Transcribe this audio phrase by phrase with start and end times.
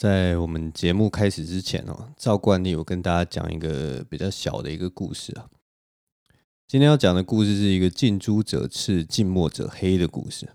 [0.00, 5.50] 在我们节目开始之前哦，照惯例，我跟大家讲一个比较小的一个故事啊。
[6.66, 10.48] 今天要讲的故事是一个近朱者赤，近墨者黑的故事。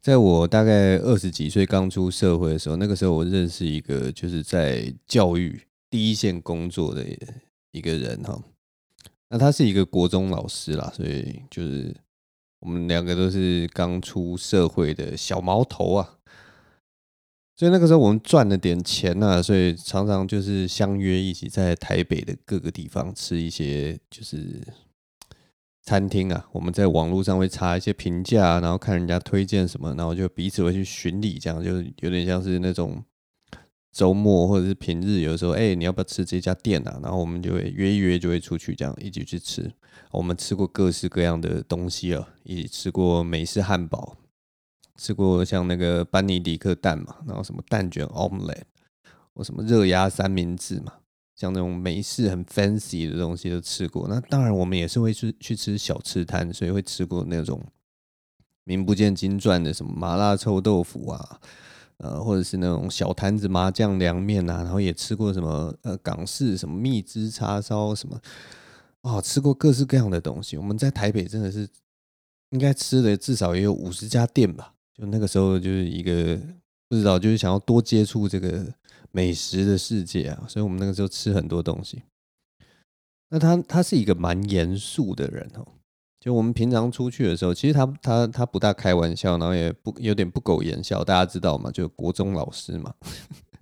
[0.00, 5.60] 在我大概二十几岁刚出社会的时候，那个时候我认识一个就是在教育
[5.90, 7.04] 第一线工作的
[7.72, 8.40] 一个人哈。
[9.30, 11.92] 那他是一个国中老师啦，所以就是
[12.60, 16.12] 我们两个都是刚出社会的小毛头啊。
[17.56, 24.60] 所以那个时候我们赚了点钱呐，所以常常就是相约一起在台北的各个地方吃一些就是
[25.82, 26.46] 餐厅啊。
[26.52, 33.02] 我们在网络上会查一些评价，然后看人家推荐什么，然后就彼此会去巡礼，这样就有点像是那种
[33.90, 37.00] 周末或者是平日，有的时候哎，你要不要吃这家店啊？
[37.02, 39.72] 然后我们就会约一约，就会出去这样一起去吃。
[40.10, 44.14] 我们吃过各式各样的东西啊，一起吃过美式汉堡。
[44.96, 48.62] 吃过像那个班尼迪克蛋嘛，然后什么蛋卷 omelette，
[49.34, 50.92] 或什么热压三明治嘛，
[51.34, 54.08] 像那种美式很 fancy 的东西都吃过。
[54.08, 57.62] 那当然我们也是会去去吃小吃摊，所以会吃过那种
[58.64, 61.40] 名不见经传的什么麻辣臭豆腐啊，
[61.98, 68.20] 呃，或者是那种小摊子麻酱凉面啊，然后也吃过什么呃港式什么蜜汁叉烧什么，
[69.02, 70.56] 哦，吃过各式各样的东西。
[70.56, 71.68] 我们在台北真的是
[72.50, 74.72] 应该吃的至少也有五十家店吧。
[74.96, 76.38] 就那个时候，就是一个
[76.88, 78.66] 不知道，就是想要多接触这个
[79.12, 82.02] 美食的世界啊，所以我们那个时候吃很多东西。
[83.28, 85.66] 那他他是一个蛮严肃的人哦，
[86.20, 91.70] 就我们平常出去的时候，其实他他他不大开玩笑，然后也不有点不苟言笑，大家知道吗？
[91.70, 92.94] 就国中老师嘛，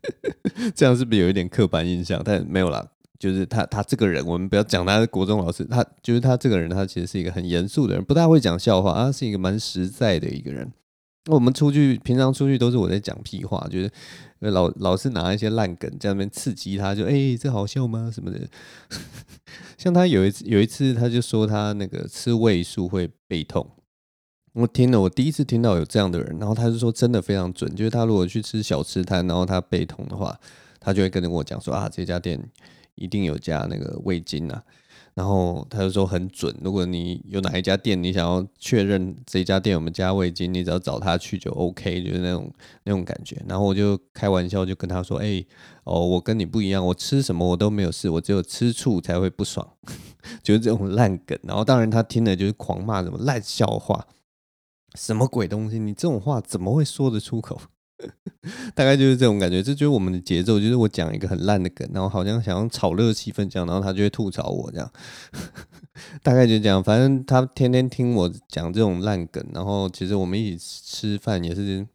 [0.76, 2.22] 这样是不是有一点刻板印象？
[2.24, 2.86] 但没有啦，
[3.18, 10.70] 就是他他这个人，我们不要讲他是国中老师，他就是他这个人，他其实是一个很严肃的人，不大会讲笑话，他是一个蛮实在的一个人。
[11.26, 13.90] 那我们出去，平常出去都是我在讲屁话，就是
[14.40, 18.10] 老老是拿一些烂梗在那边刺激他，就哎、这好笑吗？
[18.12, 18.40] 什么的。
[19.78, 23.68] 像他有一次，有一次他就说他那个吃味素会背痛。
[24.52, 30.38] 我听了，我第一次听到有这样的人，然后他就说真的非常准，就是他如果去吃小吃摊，然后他背痛的话，
[30.78, 32.40] 他就会跟着我讲说啊，这家店
[32.94, 34.62] 一定有加那个味精啊。
[35.14, 42.52] 然后他就说很准，如果你有哪一家店，你想要确认这家店有没有加味精，你只要找他去就 OK，就是那种
[42.82, 43.40] 那种感觉。
[43.48, 45.44] 然后我就开玩笑就跟他说：“哎，
[45.84, 49.64] 哦，我跟你不一样，我吃什么我都没有事，我只有吃醋才会不爽，
[50.42, 54.08] 就是这种烂梗。”然后当然他听了就是狂骂什么烂笑话，
[54.96, 57.60] 什么鬼东西，你这种话怎么会说得出口？
[58.74, 60.60] 大概就是这种感觉，这就是我们的节奏。
[60.60, 64.90] 就是我讲一个很烂的梗，然后好像想要炒热气氛这样，然后他就会吐槽我这样。
[66.22, 71.86] 大概就这样，反正他天天听我讲这种烂梗，然后其实我们一起吃饭也是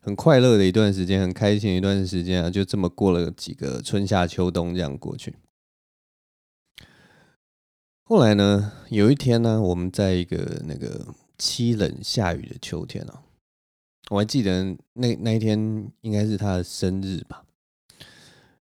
[0.00, 5.34] 很快乐的一段时间，很开心的一段时间啊，就这么过了几个春夏秋冬这样过去。
[8.04, 11.08] 后来呢，有一天呢，我们在一个那个
[11.38, 13.25] 凄冷下雨的秋天啊。
[14.10, 15.58] 我还记得那那一天
[16.02, 17.44] 应该是他的生日吧，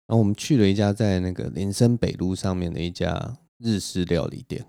[0.06, 4.66] 然后我们去了一家在那个林森北路上面的一家日式料理店。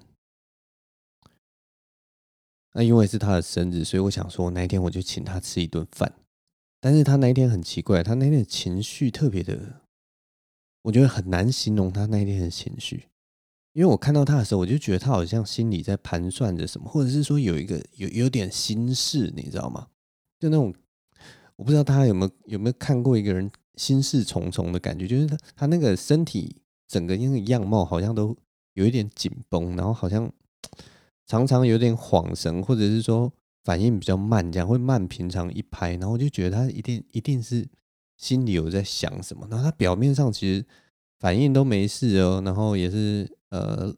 [2.72, 6.12] 那因为是他的生日，所以我想说那一天我就请他吃一顿饭。
[6.80, 9.82] 但是他那一天很奇怪，他那天的情绪特别的，
[10.82, 13.08] 我觉得很难形容他那一天的情绪。
[13.72, 19.88] 因为我看到他的时候，我就觉得他好像心里在盘算着什么，或者是说有一个有有点心事，你知道吗？
[20.38, 20.72] 就那种，
[21.56, 26.56] 我不知道大家有没有有没有看过一个人心事重重的感觉，就是他他那个身体
[26.86, 28.36] 整个那个样貌好像都
[28.74, 30.32] 有一点紧绷，然后好像
[31.26, 33.32] 常常有点恍神，或者是说
[33.64, 37.66] 反应比较慢，这样会慢平常一拍，然后就觉得他一定一定是
[38.16, 40.64] 心里有在想什么，然后他表面上其实
[41.18, 43.92] 反应都没事哦，然后也是呃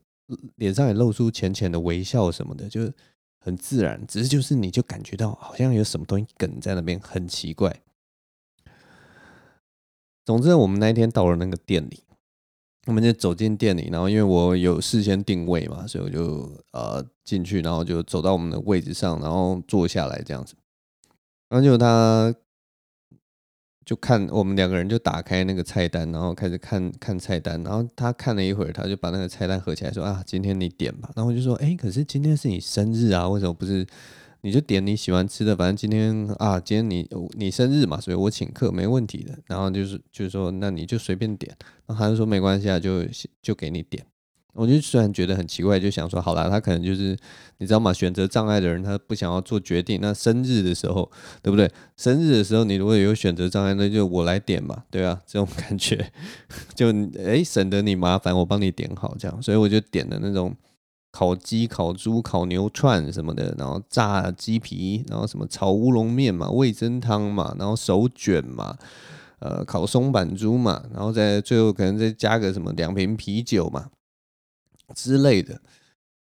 [0.57, 2.95] 脸上也露出浅浅的微笑什么的，就是。
[3.41, 7.83] 很自然，只是就是你就感觉到好像有什么东西梗在那边，很奇怪。
[10.25, 12.05] 总之，我们那一天到了那个店里，
[12.87, 20.55] 我们就走进店里，然后因为我有事先定位嘛，所以我就呃进去，然后就走到我们的位置上，然后坐下来这样子，
[21.49, 22.35] 然后就他。
[23.85, 31.11] 就看我们两个人就打开那个菜单，然后开始看看菜单，然后他看了一会儿，他就把那个菜单合起来说啊，今天你点吧。
[31.17, 33.87] 然后我就说，哎，可是今天是你生日啊，为什么不是？
[34.43, 37.07] 你就点你喜欢吃的，反正今天啊，今天你
[37.37, 39.39] 你生日嘛，所以我请客没问题的。
[39.47, 41.55] 然后就是就是说，那你就随便点。
[41.87, 43.05] 然后他就说没关系啊，就
[43.43, 44.03] 就给你点。
[44.53, 47.17] 我就虽然觉得很奇怪，就想说好啦，他可能就是
[47.59, 47.93] 你知道吗？
[47.93, 49.99] 选择障碍的人，他不想要做决定。
[50.03, 51.11] 那生日的时候，
[51.43, 51.71] 对不对？
[51.97, 56.13] 生日的时候，你如果有选择障碍，那就我来点嘛，对啊，这种感觉
[56.75, 59.43] 就诶省得你麻烦，我帮你点好这样。
[59.43, 60.55] 所以我就点了那种
[61.13, 68.77] 烤鸡、烤猪、烤牛串什么的，然后炸鸡皮，然后什么炒乌龙面嘛、味噌汤嘛，然后手卷嘛。
[69.41, 73.87] 呃，烤松板猪嘛，然后再最后可能再加个什么两瓶啤酒嘛
[74.95, 75.53] 之类的，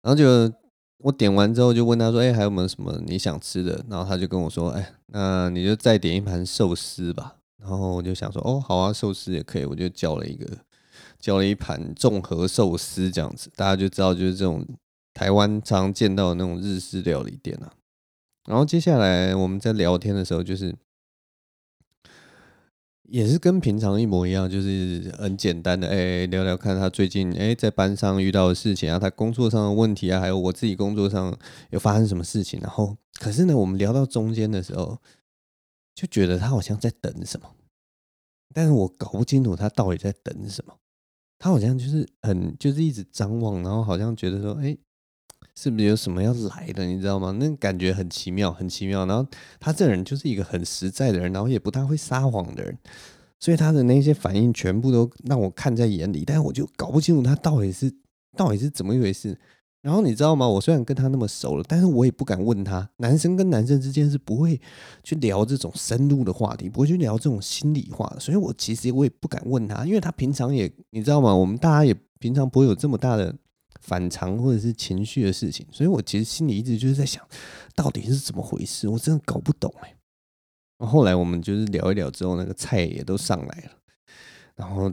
[0.02, 0.54] 然后就
[0.98, 10.48] 我点完之后就问他说：“哎，还有没有什么你想吃的？”然后他就跟我说：“哎，那你就再点一盘寿司吧。”然后我就想说：“哦，好啊，寿司也可以。”我就叫了一个，
[11.20, 14.66] 叫了一盘综合寿司这样子，大家就知道就是这种
[15.14, 17.74] 台湾常见到的那种日式料理店啊。
[18.48, 20.76] 然后接下来我们在聊天的时候就是。
[23.12, 31.38] 也是跟平常一模一样，就是很简单的，哎、聊聊看他最近哎、在班上遇到的事情啊，他工作上的问题啊，还有我自己工作上
[31.72, 32.58] 有发生什么事情。
[32.62, 34.98] 然后，可是呢，我们聊到中间的时候，
[35.94, 37.54] 就觉得他好像在等什么，
[38.54, 40.74] 但是我搞不清楚他到底在等什么。
[41.38, 44.78] 他好像就是很就是一直张望，然后好像觉得说，哎、
[45.62, 46.84] 是不是有什么要来的？
[46.88, 47.30] 你知道吗？
[47.40, 49.06] 那感觉很奇妙，很奇妙。
[49.06, 49.24] 然后
[49.60, 52.76] 他这人就是一个很实在的人，然后也不太会撒谎的人，
[53.40, 56.24] 所以他的那些反应全部都让我看在眼里。
[56.26, 57.94] 但是我就搞不清楚他到底是
[58.36, 59.38] 到底是怎么一回事。
[59.84, 60.48] 然后你知道吗？
[60.48, 62.90] 我虽然跟他那么熟了，但是我也不敢问他。
[62.98, 64.60] 男生跟男生之间是不会
[65.04, 68.12] 去聊这种深入的话题，不会去聊这种心里话。
[68.20, 71.36] 所以我其实我也不敢问他，因为他平常也你知道吗？
[71.36, 73.36] 我们大家也平常不会有这么大的。
[73.82, 77.28] 反常或者是情绪的事情，所以我其实心里一直就是在想，
[77.76, 78.88] 到底是怎么回事？
[78.88, 79.98] 我真的搞不懂哎。
[80.86, 83.72] 后来我们就是聊一聊之后，那个菜也都上来了，
[84.56, 84.92] 然后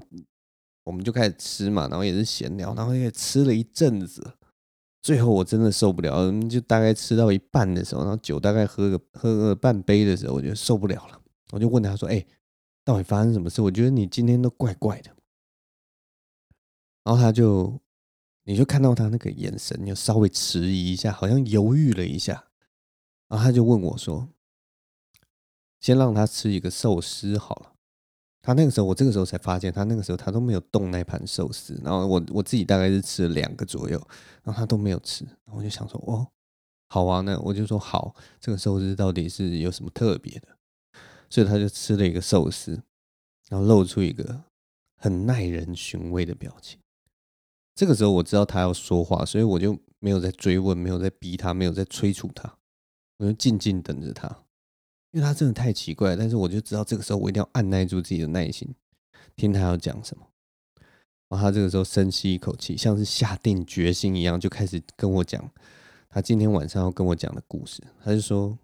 [0.84, 4.32] 我们就开始吃嘛，然后也是闲聊，然后也吃了一阵子，
[5.02, 11.20] 最后我真的受不了，就大概吃到一半的时候，然后酒大概喝个喝个半杯的时候，我就受不了了，
[11.52, 12.24] 我就问他说：“哎，
[12.84, 13.62] 到底发生什么事？
[13.62, 15.10] 我觉得你今天都怪怪的。”
[17.04, 17.80] 然后他就。
[18.48, 22.46] 你就看到他那个眼神，就稍微迟疑一下，好像犹豫了一下，
[23.28, 24.26] 然后他就问我说
[25.80, 27.74] ：“先让他吃一个寿司好了。”
[28.40, 31.78] 他那个时候，我这个时候才发现，他那个时候他都没有动那盘寿司。
[31.84, 33.98] 然后我我自己大概是吃了两个左右，
[34.42, 35.26] 然后他都没有吃。
[35.44, 36.26] 然后我就想说：“哦，
[36.88, 40.48] 好啊，那我就说好，这个寿司到底是有什么特别的？”
[41.28, 42.82] 所以他就吃了一个寿司，
[43.50, 44.44] 然后露出一个
[44.96, 46.80] 很耐人寻味的表情。
[47.78, 52.58] 这个时候我知道他要说话，所以我就没有再追问，没有再逼他，没有再催促他，
[53.18, 54.26] 我就静静等着他，
[55.12, 56.16] 因为他真的太奇怪。
[56.16, 58.74] 但是我就知道这个时候我一定要按耐住自己的耐心，
[59.36, 60.26] 听他要讲什么。
[61.28, 65.48] 然后他这个时候深吸一口气，像是下定决心一样，就开始跟我讲
[66.08, 67.80] 他今天晚上要跟我讲的故事。
[68.02, 68.58] 他就说：“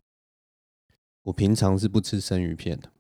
[1.23, 2.91] 我平常是不吃生鱼片的，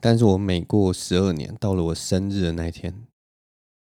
[0.00, 3.06] 但是我每过十二年，到了我生日的那一天。”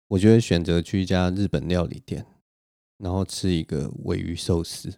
[0.09, 2.25] 我就会选择去一家日本料理店，
[2.99, 4.89] 然后吃一个尾鱼寿司。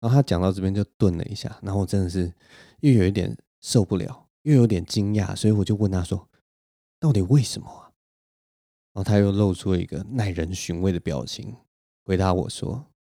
[0.00, 2.34] 然后他讲到这边就顿了一下，然后真的是
[2.80, 6.28] 又有一点受不了，又有点惊讶，所以我就问他说
[7.00, 7.92] ：“到底为什么啊？”
[8.92, 11.56] 然后他又露出了一个耐人寻味的表情，
[12.04, 12.92] 回答我说：“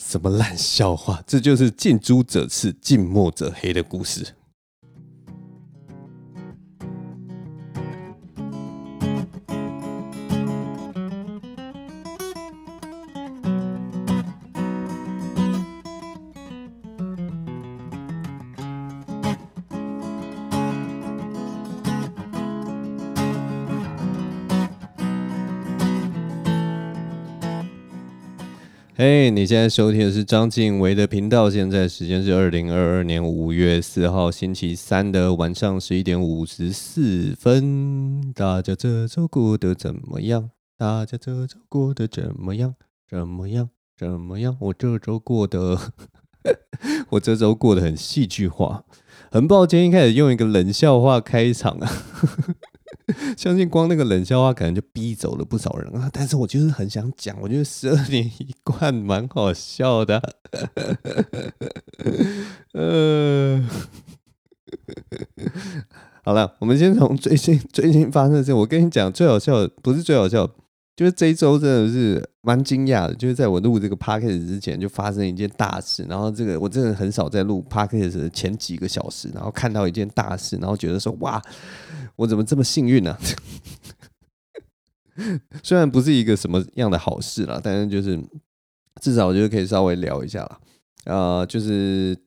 [0.05, 1.23] 什么烂笑话？
[1.25, 4.35] 这就是近朱者赤，近墨者黑的故事。
[29.03, 31.49] 嘿，hey, 你现在收听的是章晋唯的频道。
[31.49, 38.31] 现在时间是二零二二年五月四号星期三的晚上十一点五十四分。
[38.33, 40.51] 大家这周过得怎么样？
[40.77, 42.75] 大家这周过得怎么样？
[43.09, 43.69] 怎么样？
[43.97, 44.55] 怎么样？
[44.61, 45.77] 我这周过得，
[47.11, 48.85] 我这周过得很戏剧化。
[49.29, 51.91] 很抱歉，一开始用一个冷笑话开场啊。
[53.37, 56.09] 相信光那个冷笑话可能就逼走了不少人啊！
[56.13, 60.21] 但是我就是很想讲，我觉得十二年一贯蛮好笑的。
[62.73, 63.63] 呃，
[66.23, 68.53] 好了，我们先从最近最近发生的事。
[68.53, 70.47] 我跟你讲，最好笑不是最好笑，
[70.95, 81.41] 就是这一周真的是蛮惊讶的，就是在我录这个 podcast 之前就发生一件大事，然后这个我真的很少在录 podcast 的前几个小时，然后看到一件大事，然后觉得说哇，
[82.23, 83.17] 我怎么这么幸运呢、
[85.61, 88.17] 虽然不是一个什么样的好事啦，但是就是
[89.01, 90.59] 至少我就是可以稍微聊一下啦。
[91.05, 92.17] 呃，就是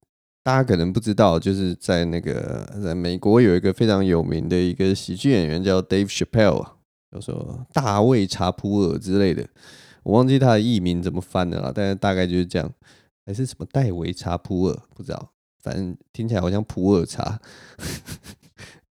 [0.43, 6.77] 大家可能不知道，就是在那个在美国有一个非常有名的一个喜剧演员叫 Dave Chappelle。
[7.13, 9.49] 叫做大卫·查普尔之类的，
[10.03, 12.71] 我忘记他的艺名怎么翻的了，但是大概就是这样，
[13.25, 15.31] 还是什么戴维·查普尔，不知道，
[15.63, 17.41] 反正听起来好像普洱茶，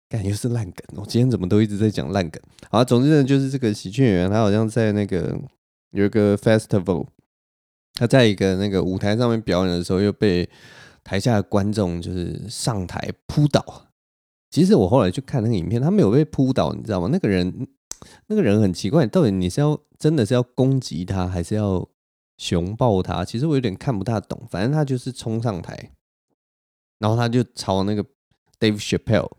[0.09, 0.83] 感觉是烂梗。
[0.97, 2.41] 我今天怎么都一直在讲烂梗？
[2.69, 5.39] 好，总之呢，就是这个喜剧演员，他好像在那个
[5.91, 7.05] 有一个 festival，
[7.93, 10.49] 他在一个那个舞台上面表演的时候，又被
[11.03, 13.89] 台下的观众就是上台扑倒。
[14.49, 17.07] 其实我后来去看那个影片，他没有被扑倒，你知道吗？
[17.11, 17.67] 那个人。
[18.27, 21.85] 那个人很奇怪，到底你是要真的是要攻击他，还是要
[22.37, 23.25] 熊抱他？
[23.25, 24.41] 其实我有点看不大懂。
[24.49, 25.91] 反正他就是冲上台，
[26.99, 28.01] 然后他就朝那个
[28.57, 29.29] Dave Chappelle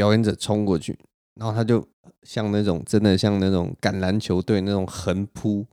[0.00, 0.98] 表演者冲过去，
[1.34, 1.86] 然后他就
[2.22, 5.66] 像那种真的像那种橄榄球队那种横扑，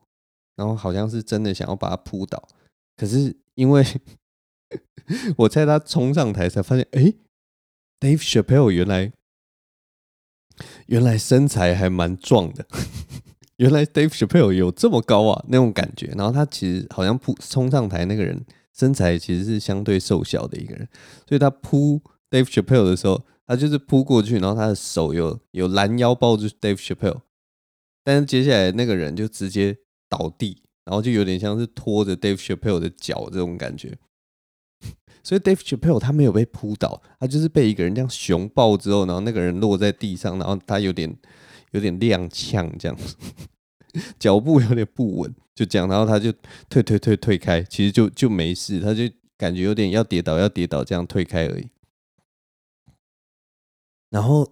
[0.58, 2.46] 然后好像是真的想要把他扑倒。
[2.98, 3.86] 可是因为
[5.38, 7.14] 我猜他冲上台才发现，哎
[8.02, 9.14] ，Dave Chappelle 原来。
[10.88, 12.66] 原来身材还蛮壮的，
[13.58, 16.08] 原来 Dave Chappelle 有这么高啊，那种感觉。
[16.18, 18.44] 然后他其实好像扑冲上台那个人
[18.74, 20.90] 身材其实是相对瘦小的一个人，
[21.30, 27.22] 所以他扑 Dave Chappelle 的时候，他就是扑过去，然后他的手有有拦腰抱住 Dave Chappelle，
[28.04, 29.78] 但是接下来那个人就直接
[30.10, 33.98] 倒地，然后就有点像是拖着 Dave Chappelle 的脚这种感觉。
[35.24, 41.14] 所以 Dave Chappelle 他没有被扑倒，他就是被一个人这样熊抱之后，然后那个人落在地上，然后他有点
[41.72, 42.98] 有点踉跄这样，
[44.20, 46.32] 脚步有点不稳，就这样，然后他就
[46.70, 49.04] 退退退退开，其实就就没事，他就
[49.38, 51.68] 感觉有点要跌倒要跌倒这样退开而已。
[54.10, 54.48] 然后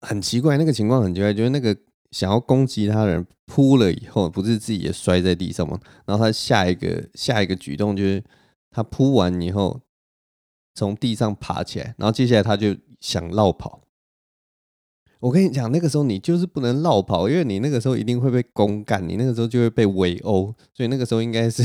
[0.00, 1.76] 很奇怪，那个情况很奇怪，就是那个
[2.10, 5.80] 想要攻击他的人扑了以后，不是自己也摔在地上吗？
[6.04, 8.22] 然后他下一个下一个举动就是
[8.70, 9.80] 他扑完以后。
[10.78, 13.80] 从地上爬起来，然后接下来他就想落跑。
[15.20, 20.54] 我跟你讲，那个时候你就是不能落跑，因为你那个时候一定会被攻干，你那个时候就会被围殴。
[20.74, 21.62] 所以那个时候应该是，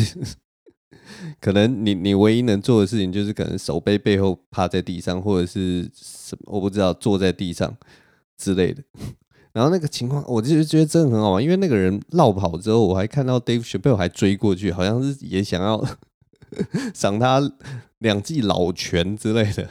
[1.39, 7.75] 可能你你唯一能做的事情就是可能手背背后趴在地上，或者是什么我不知道坐在地上
[8.37, 8.83] 之类的。
[9.53, 15.85] 然后那个情况，我就觉得真的很好玩，因为那个人落跑之后，我还看到 Dave Chappelle 还追过去，好像是也想要
[16.93, 17.51] 赏他。
[18.01, 19.69] 两记老拳之类的，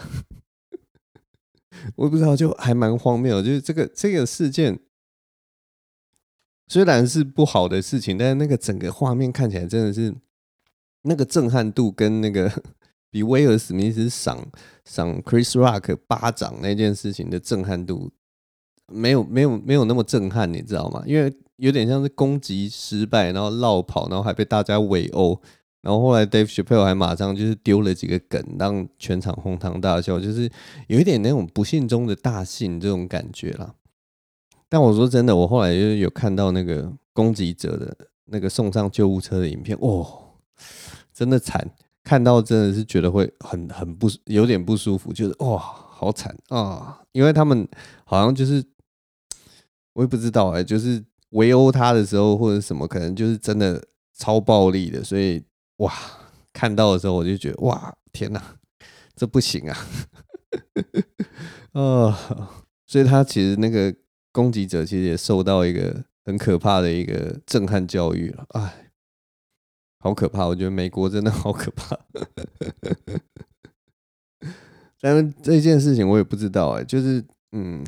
[1.97, 3.43] 我不知道，就还蛮荒谬。
[3.43, 4.79] 就是这个这个事件
[6.69, 10.15] 虽然是不好的事情，但是那个整个画面看起来真的是
[11.03, 12.51] 那个震撼度，跟那个
[13.11, 14.47] 比威尔史密斯赏
[14.85, 18.11] 赏 Chris Rock 巴掌那件事情的震撼度，
[18.87, 21.03] 没有没有没有那么震撼，你知道吗？
[21.07, 25.41] 因为有点像是攻击失败，然后落跑，然后还被大家围殴。
[25.83, 30.51] 然后后来，Dave Chappelle 还马上就是丢了几个梗，让全场哄堂大笑，就是
[30.89, 33.75] 有一点那种不幸中的大幸这种感觉啦。
[34.69, 40.30] 但我说真的，我后来就有看到那个攻击者的那个送上救护车的影片，哦，
[41.13, 41.71] 真的惨，
[42.05, 47.01] 看到真的是觉得会很很不有点不舒服，就是哇，好惨啊！
[47.13, 47.69] 因为他们
[48.05, 48.65] 好像就是
[49.93, 53.83] 我也不知道哎、就是围殴他的时候或者什么，可能就是真的
[54.17, 55.45] 超暴力的，所以。
[55.81, 55.91] 哇，
[56.53, 58.57] 看到的时候我就觉得哇，天哪，
[59.17, 59.79] 这不行啊！
[61.73, 62.15] 哦，
[62.87, 63.95] 所以他其实那个
[64.31, 68.90] 攻击者其实也受到一个很可怕的一个震撼教育了，哎，
[70.01, 70.47] 好可怕！
[70.47, 71.99] 我觉得美国真的好可怕。
[75.01, 77.85] 但是这件事情我也不知道哎、就是嗯，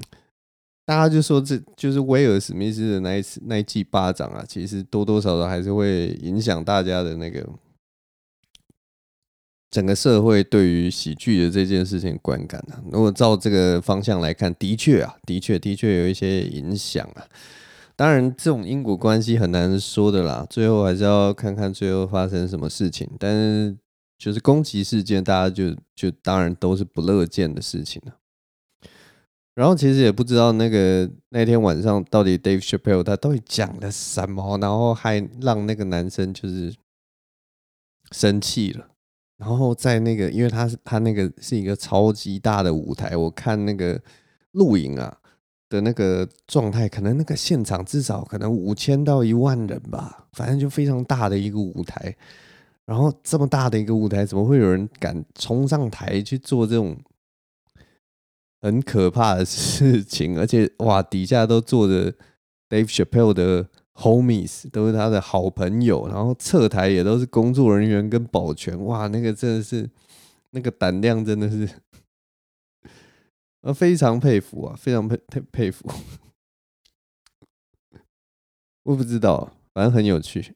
[0.87, 7.49] 大家就说这就是威尔史密斯的那一次那一记巴掌啊，其实多多少少还是会影响大家的那个。
[9.71, 17.25] 整个社会对于喜剧的这件事情观感啊，如果照这个方向来看，的确啊，的确的确有一些影响啊。
[17.94, 23.08] 当然，这种因果关系很难说的啦，最后还是要看看最后发生什么事情。
[23.18, 23.76] 但是，
[24.18, 28.14] 就是攻击事件，大家就就当然都是不乐见的事情了。
[29.54, 36.75] 然后，其实也不知道那个那天晚上到底 Dave Chappelle 他到底讲了什么，然后还让那个男生就是
[38.11, 38.88] 生气了。
[39.37, 44.00] 然后在那个，因为他是他那个是一个超级大的舞台，我看那个
[44.52, 45.18] 录影啊，
[45.72, 52.14] 的那个状态，可能那个现场至少可能五千到一万人吧，反正就非常大的一个舞台。
[52.84, 56.94] 然后这么大的一个舞台，怎么会有人敢冲上台去做这种
[58.60, 60.38] 很可怕的事情？
[60.38, 62.12] 而且哇，底下都坐着
[62.68, 68.78] Dave Chappelle 的 homies，都是他的好朋友，然后侧台也都是工作人员跟保全。
[68.84, 69.88] 哇，那个真的是
[70.50, 71.66] 那个胆量，真的是。
[73.62, 75.88] 呃，非常佩服啊，非常佩佩佩服。
[78.85, 80.54] 我不知道，反正很有趣，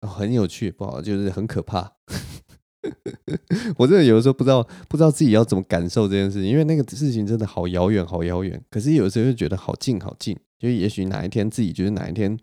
[0.00, 1.92] 哦，很有趣，不好，就是很可怕。
[3.76, 8.64] 我真的有的时候不知道，不知道自己要怎么感受这件事情，因为那个事情真的好遥远，好遥远。
[8.70, 10.38] 可是有时候又觉得好近，好近。
[10.58, 12.34] 就也许哪一天自己觉得哪一天，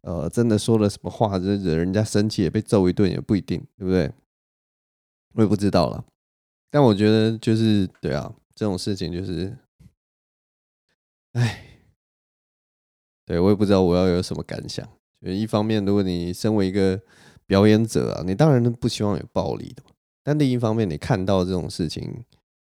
[0.00, 4.10] 呃，真的说了什么话，就惹人家生气，也被揍一顿，也不一定，对不对？
[5.34, 6.02] 我也不知道了。
[6.70, 8.32] 但我觉得就是对啊。
[8.62, 9.58] 这种事情就是，
[11.32, 11.80] 哎，
[13.26, 14.88] 对，我也不知道我要有什么感想。
[15.20, 17.00] 就一方面，如果你身为一个
[17.44, 19.82] 表演者啊，你当然不希望有暴力的。
[20.22, 22.24] 但另一方面，你看到这种事情，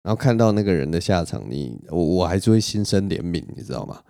[0.02, 4.04] 然后看到那个人的下场，你我我还是会心生怜悯，你知道吗？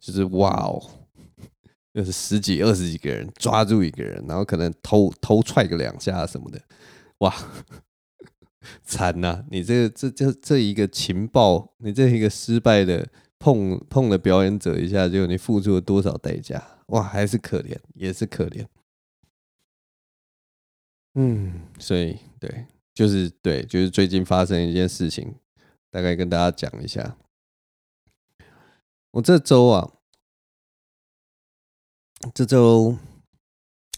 [0.00, 0.84] 就是哇哦，
[1.94, 6.60] 就是十几、二十几个人抓住一个人，然后可能偷偷踹个两下什么的，
[7.18, 7.32] 哇！
[8.84, 16.62] 惨呐、你这这这这一个情报，你这一个失败的碰碰了表演者一下，就你付出了多少代价？
[16.88, 18.66] 哇，还是可怜，也是可怜。
[21.14, 25.34] 嗯，所以对，就是对，就是最近发生一件事情，
[25.90, 27.16] 大概跟大家讲一下。
[29.12, 29.90] 我这周啊，
[32.34, 32.96] 这周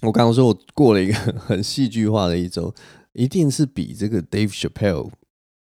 [0.02, 2.72] 我刚刚说我过了一个 很戏剧化的一周。
[3.12, 5.10] 一定是比这个 Dave Chappelle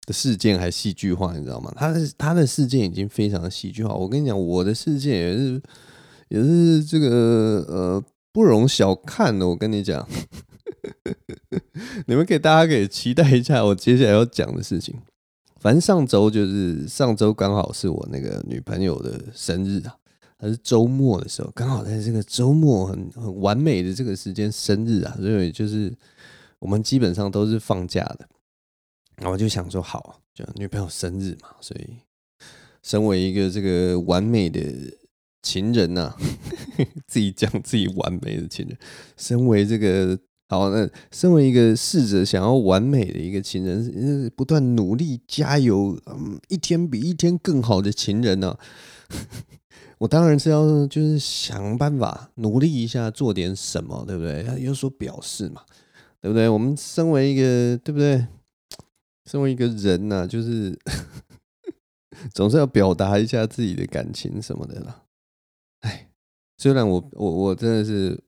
[0.06, 1.72] 的事件还戏剧化，你知道吗？
[1.76, 3.94] 他的他的事件已经非常的戏剧化。
[3.94, 5.62] 我跟你讲，我的事件也是
[6.28, 9.46] 也是这个呃不容小看的。
[9.46, 10.08] 我跟你讲，
[12.06, 14.94] 你们给大家可以期待一下我接下来要讲的事情。
[15.60, 19.94] 反正上周就是上周刚好是我那个女朋友的生日啊，
[20.36, 25.92] 还是周末的时候，刚好在这个周末很很完美的这个时间生日啊，所以就是。
[26.62, 28.28] 我们基本上都是放假的，
[29.16, 31.96] 然后就想说好，就女朋友生日嘛，所以
[32.84, 34.62] 身为一个这个完美的
[35.42, 36.16] 情人呐、
[37.08, 38.78] 自己讲自己完美的情人，
[39.16, 40.16] 身为这个
[40.48, 48.56] 好，那身为一个试着想要完美的一个情人，不断努力加油，嗯，一天比一天更好的情人呢、
[49.98, 54.44] 我当然是要就是想办法努力一下，做点什么，对不对？
[54.44, 55.62] 要有所表示嘛。
[56.22, 56.48] 对不对？
[56.48, 58.26] 我们身为一个，对不对？
[59.26, 60.78] 身为一个人呐、啊，就是
[62.32, 65.02] 总是要表达一下自己的感情什么的啦。
[65.80, 66.08] 哎，
[66.58, 68.18] 虽然我我我真的是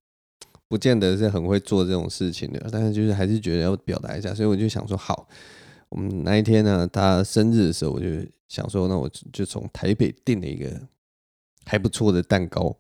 [0.69, 5.29] 不见得是很会做这种事情的，但是就是还是觉得要表达一下，所以我就想说，好，
[5.89, 8.07] 我们那一天呢，他生日的时候，我就
[8.49, 10.89] 想说，那我就从台北订了一个
[11.65, 12.77] 还不错的蛋糕。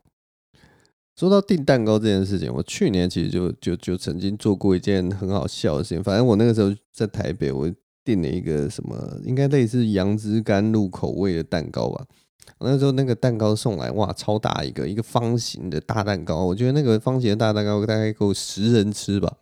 [1.16, 6.02] 说到订蛋糕这件事情，我去年其实就就就曾经做过一件很好笑的事情。
[6.02, 7.70] 反正我那个时候在台北，我
[8.04, 12.04] 订了一个什么，应该类似杨枝甘露口味的蛋糕吧。
[12.60, 16.44] 那时候那个蛋糕送来，哇，超大一个，一个方形的大蛋糕。
[16.44, 19.36] 我觉得那个方形的大蛋糕大概够十人吃吧。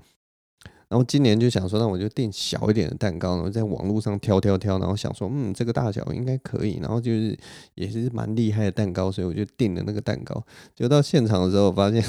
[0.93, 7.35] 然后今年就想说，那我就订小一点的蛋糕，然后在网络上挑挑挑，然后想说，嗯，这个大小应该可以，然后就是
[7.77, 10.45] 也是蛮厉害的蛋糕，所以我就订了那个蛋糕。
[10.77, 12.05] 就到现场的时候，发现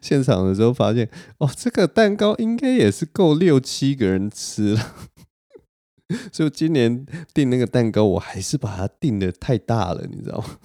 [0.00, 4.94] 现场的时候发现，哦，这个蛋糕应该也是够六七个人吃了。
[6.32, 10.58] 所以今年订那个蛋糕，我还是把它订得太大了，你知道吗？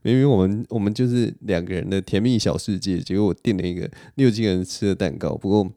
[0.00, 5.36] 明明我们我们就是两个人的甜蜜小世界，结果我订了一个六七个人吃的蛋糕。
[5.36, 5.70] 不过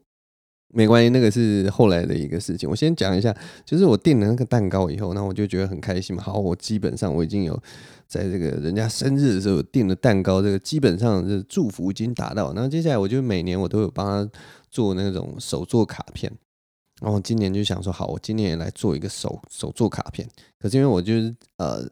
[0.74, 2.68] 没关系，那个是后来的一个事情。
[2.68, 6.22] 我先讲一下，就是我订了那个蛋糕以后，那我就觉得很开心嘛。
[6.22, 7.58] 好，我基本上我已经有
[8.06, 12.52] 在这个人家生日的时候订了蛋糕，这个基本上是祝福已经达到。
[12.52, 14.30] 那接下来我就每年我都有帮他
[14.70, 16.30] 做那种手作卡片。
[17.00, 20.28] 然后今年就想说，好，我今年也来做一个手手作卡片。
[20.58, 21.88] 可是因为我就是呃。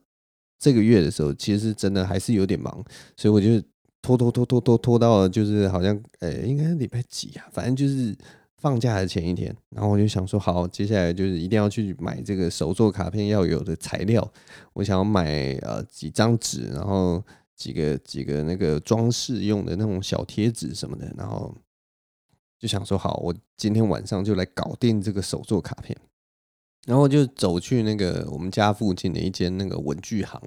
[0.59, 2.85] 这个月的时候，其实真的还是有点忙，
[3.17, 3.61] 所以我就
[4.01, 7.47] 拖拖拖拖拖拖到了，就是好像呃，应该礼拜几啊？
[7.53, 8.17] 反正就是
[8.59, 9.55] 放假的前一天。
[9.71, 14.33] 然后我就想说，好，接下来就是一定要去买这个手作卡片要有的材料。
[14.73, 17.23] 我想要买呃几张纸，然后
[17.55, 21.13] 几个几个那个装饰用的那种小贴纸什么的。
[21.17, 21.55] 然后
[22.59, 25.97] 就想说，好，我今天晚上就来搞定这个手作卡片。
[26.87, 30.39] 然后就走去那个我们家附近的一间那个文具行，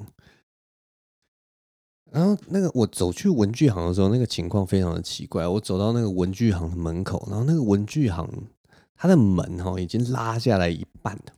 [2.12, 5.48] 然后那个我走去文具行的时候，那个情况非常的奇怪。
[5.48, 8.30] 我走到那个文具行的门口，然后那个文具行
[8.96, 11.34] 它的门哈已经拉下来一半了。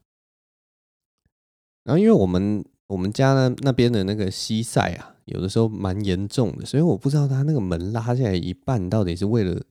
[1.85, 9.63] 然后因为我们我们家呢那边的那个西晒啊，有的时候蛮严重的，所以我不知道它那个门拉下来一半到底是为了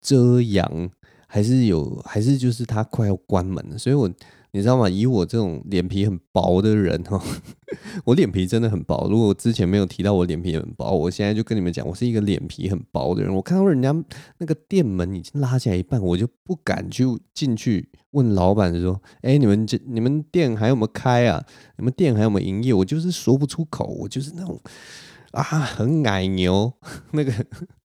[0.00, 0.90] 遮阳，
[1.28, 4.10] 还是有还是就是它快要关门了，所以我。
[4.56, 4.88] 你知道吗？
[4.88, 7.22] 以我这种脸皮很薄的人哈，
[8.06, 9.06] 我脸皮真的很薄。
[9.10, 13.34] 如果我之前没有提到我脸皮很薄，我现在就跟你们讲，我是一个脸皮很薄的人。
[13.34, 13.94] 我看到人家
[14.38, 21.44] 那个店门已经拉起来一半，我就不敢去进去问老板说：“哎，你们这你们店还有没有开啊？
[21.76, 24.58] 你们店还有没有营业？”我就是说不出口，我就是那种
[25.32, 26.72] 啊，很矮牛
[27.12, 27.30] 那个，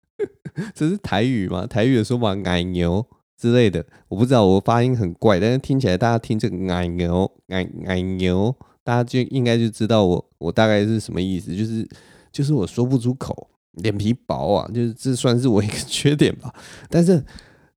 [0.73, 1.67] 这是台语吗？
[1.67, 3.05] 台语的说法，矮牛。
[3.41, 11.89] 之类的，我不知道，我发音很怪，但是听起来大家听这个奶牛奶奶牛，大家就应该就知道我我大概是什么意思，就是
[12.31, 13.49] 就是我说不出口，
[13.83, 16.55] 脸皮薄啊，就是这算是我一个 缺点吧。
[16.91, 17.25] 但是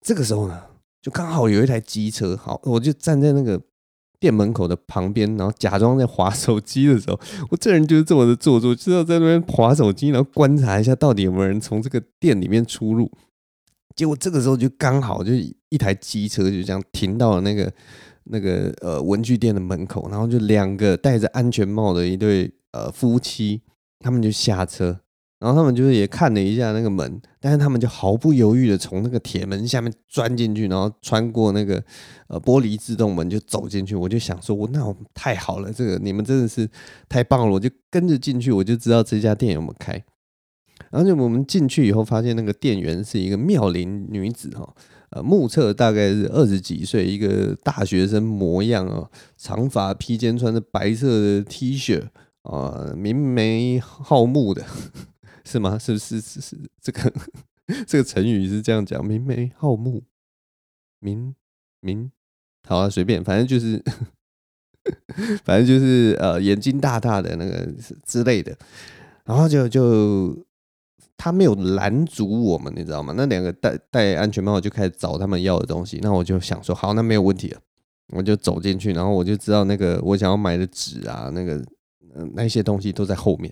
[0.02, 0.62] 这个时候呢，
[1.02, 3.62] 就刚好有一台机车，好，我就站在那个
[4.20, 7.18] 店门口的旁边，然后假装在划手机的时候，
[7.50, 13.10] 我这人就是这么的做作，就要在那边划手机，然后观察一下到底有没有人从这个店里面出入。
[13.96, 15.32] 结果这个时候就刚好就
[15.70, 17.72] 一台机车就这样停到了那个
[18.26, 23.62] 那个呃文具店的门口，然后就两个戴着安全帽的一对呃夫妻，
[24.00, 25.00] 他们就下车，
[25.40, 31.84] 然后他们就是也看了一下那个门，但是他们就毫不犹豫的从那个铁门下面钻进去，然后穿过那个
[32.28, 33.96] 呃玻璃自动门就走进去。
[33.96, 36.70] 我就想说，我那我太好了，这个你们真的是
[37.10, 40.04] 太棒了，我就跟着进去，我就知道这家店有没有开。
[40.94, 44.76] 然后我们进去以后，发现那个店员是一个妙龄女子哈，
[45.10, 52.00] 呃，目测大概是二十几岁，一个大学生模样啊，长发披肩，穿着白色的 T 恤
[52.44, 54.64] 啊，明眉皓目的，
[55.44, 55.80] 是吗？
[55.80, 57.12] 是不是是是这个
[57.88, 60.04] 这个成语是这样讲，明眉皓目，
[61.00, 61.34] 明
[61.82, 62.12] 明
[62.68, 63.84] 好啊，随便，反正就是
[65.44, 67.68] 反正就是呃，眼睛大大的那个
[68.06, 68.56] 之类的，
[69.26, 70.38] 然后就就。
[71.24, 73.14] 他没有拦阻我们，你知道吗？
[73.16, 75.98] 那两个戴戴安全帽就开始找他们要的东西。
[76.04, 77.62] 那我就想说，好，那没有问题了，
[78.10, 81.56] 我就走进去，然后我就知道那个我想要买的纸啊，那个
[82.14, 83.50] 嗯那些东西都在后面，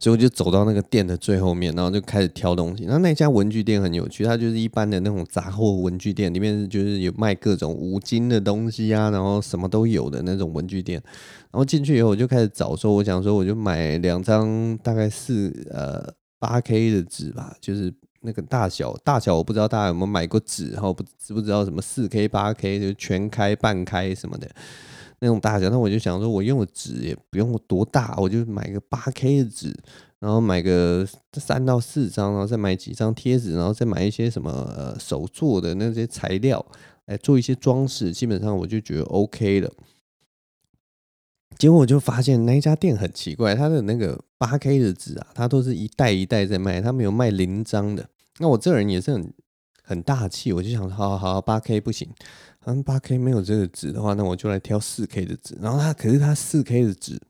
[0.00, 2.86] 所以我就走到那个店的最后面，然后就开始挑东西。
[2.86, 11.00] 那那家文具店很有趣，它就是一般的那种杂货文具店，里面就是有卖各种五金的东西啊，然后什么都有的那种文具店。
[11.52, 24.48] 然后进去以后，我就开始找，说我想说，我就买两张大概四呃八 K 的纸吧，就是那个大小大小，我不知道大家有没有买过纸，然后不知不知道什么四 K 八 K 就全开半开什么的
[25.20, 25.70] 那种大小。
[25.70, 29.74] 那我就想说，我用的纸也不用多大，我就买个八 K 的纸，
[30.18, 36.64] 然后买个三到四张，然后再买几张贴纸，然后再买一些什么呃手做的那些材料
[37.06, 39.72] 来做一些装饰，基本上我就觉得 OK 了。
[41.58, 48.08] 结果我就发现那一家店很奇怪，它的那个八 K 的纸啊，它都是一袋一袋在卖，它没有卖零张的。
[48.38, 49.30] 那我这人也是很
[49.82, 52.08] 很大气，我就想，好好好，八 K 不行，
[52.66, 55.56] 嗯，八 K 没有这个纸的话，那我就来挑四 K 的纸。
[55.60, 57.20] 然后它可是它四 K 的纸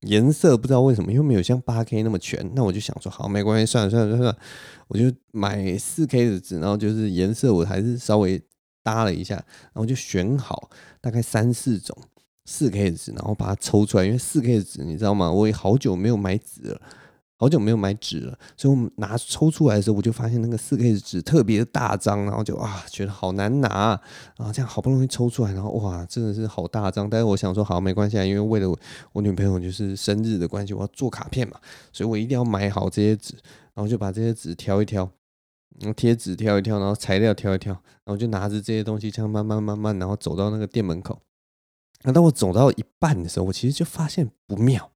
[0.00, 4.38] 颜色不知道为什么又没有像八 K 那么全，那我就想说，好，没关系，算了算了算了，
[4.88, 8.42] 我就买四 K 的纸，然后就是颜色我还是稍微
[8.82, 11.96] 搭了一下，然后就选好大概三四种。
[12.46, 15.30] 四 K 的纸，然后把它抽出来，因为四 K 的纸，你知道吗？
[15.30, 16.82] 我也好久没有买纸了，
[17.40, 23.98] 好久没有买纸了，所以我们拿抽出来的时候，我就发现那个四 K 的纸特别大张，然后就啊，觉得好难拿，
[24.36, 27.08] 然后这样好不容易抽出来，然后哇，真的是好大张。
[27.08, 28.78] 但是我想说，好，没关系啊，因为为了我，
[29.14, 31.58] 我女朋友就是生日的关系，我要做卡片嘛，
[31.94, 33.32] 所以我一定要买好这些纸，
[33.72, 35.10] 然后就把这些纸挑一挑，
[35.78, 37.72] 然后贴纸挑一挑，然后材料挑一挑，
[38.04, 41.18] 然后就拿着这些东西，这样慢慢慢慢，然后走到那个店门口。
[42.02, 44.92] 那当我走到一半的时候，我其实就发现不妙。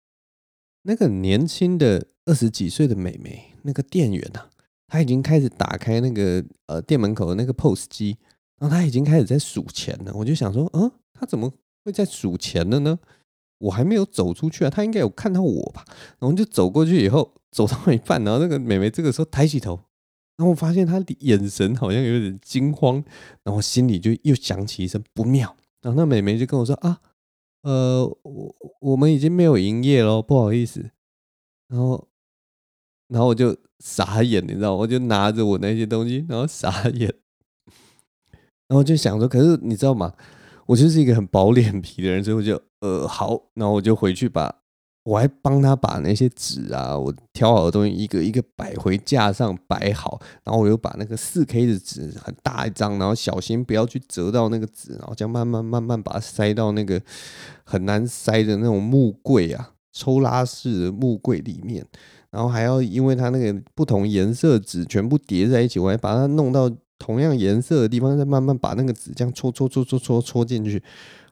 [0.85, 4.49] 那个年轻的二十几岁的美眉，那个店员呐、啊，
[4.87, 8.17] 她已经开始打开那个呃店门口的那个 POS 机，
[8.59, 10.13] 然后她已经开始在数钱了。
[10.15, 11.51] 我就想说，嗯，她怎么
[11.85, 12.99] 会在数钱了呢？
[13.59, 15.85] 我还没有走出去啊，她应该有看到我吧？
[16.19, 19.81] 然后就走过去以后，走到一半，然后那个美眉这个时候抬起头，
[20.37, 23.03] 然后我发现她的眼神好像有点惊慌，
[23.43, 25.57] 然后心里就又响起一声不妙。
[25.81, 27.01] 然后那美眉就跟我说啊，
[27.65, 30.91] 呃，我我们已经没有营业了，不好意思。
[31.69, 32.07] 然后，
[33.09, 37.13] 然后我就傻眼，你知道，我就拿着我那些东西，然后傻眼。
[38.69, 40.13] 然后就想说，可是你知道吗？
[40.67, 44.55] 我就是一个很薄脸皮的人，所以我就呃好，然后我就回去把
[45.05, 56.99] 我还帮他把那些纸啊，我挑好的东西一个一个摆回架上摆好，然后我又把那个四 K 的纸很大一张，然后小心不要去折到那个纸，然后这样慢慢慢慢把它塞到那个
[57.65, 61.85] 很难塞的那种木柜啊，抽拉式的木柜里面，
[62.31, 70.83] 然后还要因为它那个不同颜色纸全部叠在一起，我还把它弄到同样颜色的地方，再慢慢把那个纸这样戳戳戳戳戳戳进去。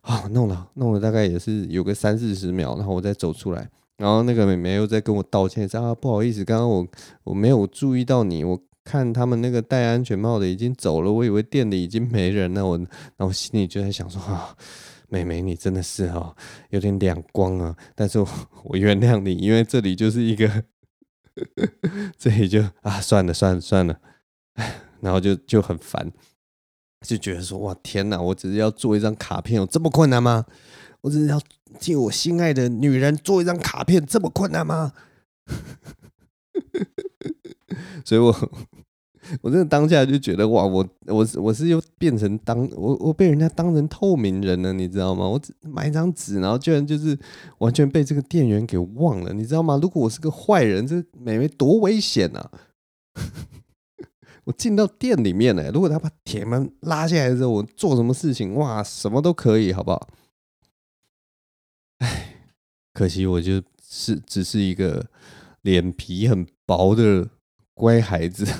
[0.02, 6.86] 啊，弄了弄了，大概也是有个三四十秒，然后我再走出来，然后那个妹妹又在跟我道歉，说啊不好意思，刚刚我
[7.24, 12.76] 我没有注意到你，我看他们那个戴安全帽的已经走了，我以为店里已经没人了，我
[13.16, 14.56] 然后心里就在想说啊，
[15.08, 16.34] 妹妹你真的是哦，
[16.70, 18.28] 有点两光啊，但是我
[18.64, 20.64] 我原谅你，因为这里就是一个，
[22.18, 24.00] 这里就啊算了算了算了，
[25.00, 26.10] 然后就就很烦。
[27.02, 28.20] 就觉得说哇天哪！
[28.20, 30.46] 我只是要做一张卡片，有这么困难吗？
[31.02, 31.40] 我只是要
[31.80, 34.92] 替我心爱的女人做一张卡片，这么困难吗？
[38.04, 38.34] 所以我
[39.40, 45.26] 我真的当下就觉得哇，我我我是又变成当我我被人家当成透明人了，你知道吗？
[45.26, 47.18] 我只买一张纸，然后居然就是
[47.58, 49.78] 完全被这个店员给忘了，你知道吗？
[49.80, 52.50] 如果我是个坏人，这美眉多危险啊！
[54.52, 60.08] 进到店里面呢，如果他把铁门拉下来之后，我做什么事情，哇，什么都可以，好不好？
[61.98, 62.46] 哎，
[62.92, 65.08] 可惜我就是只是一个
[65.62, 67.30] 脸皮很薄的
[67.74, 68.46] 乖孩子。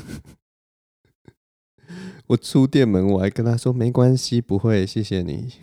[2.28, 5.52] 我出店门，我还跟他说没关系，不会，谢谢你。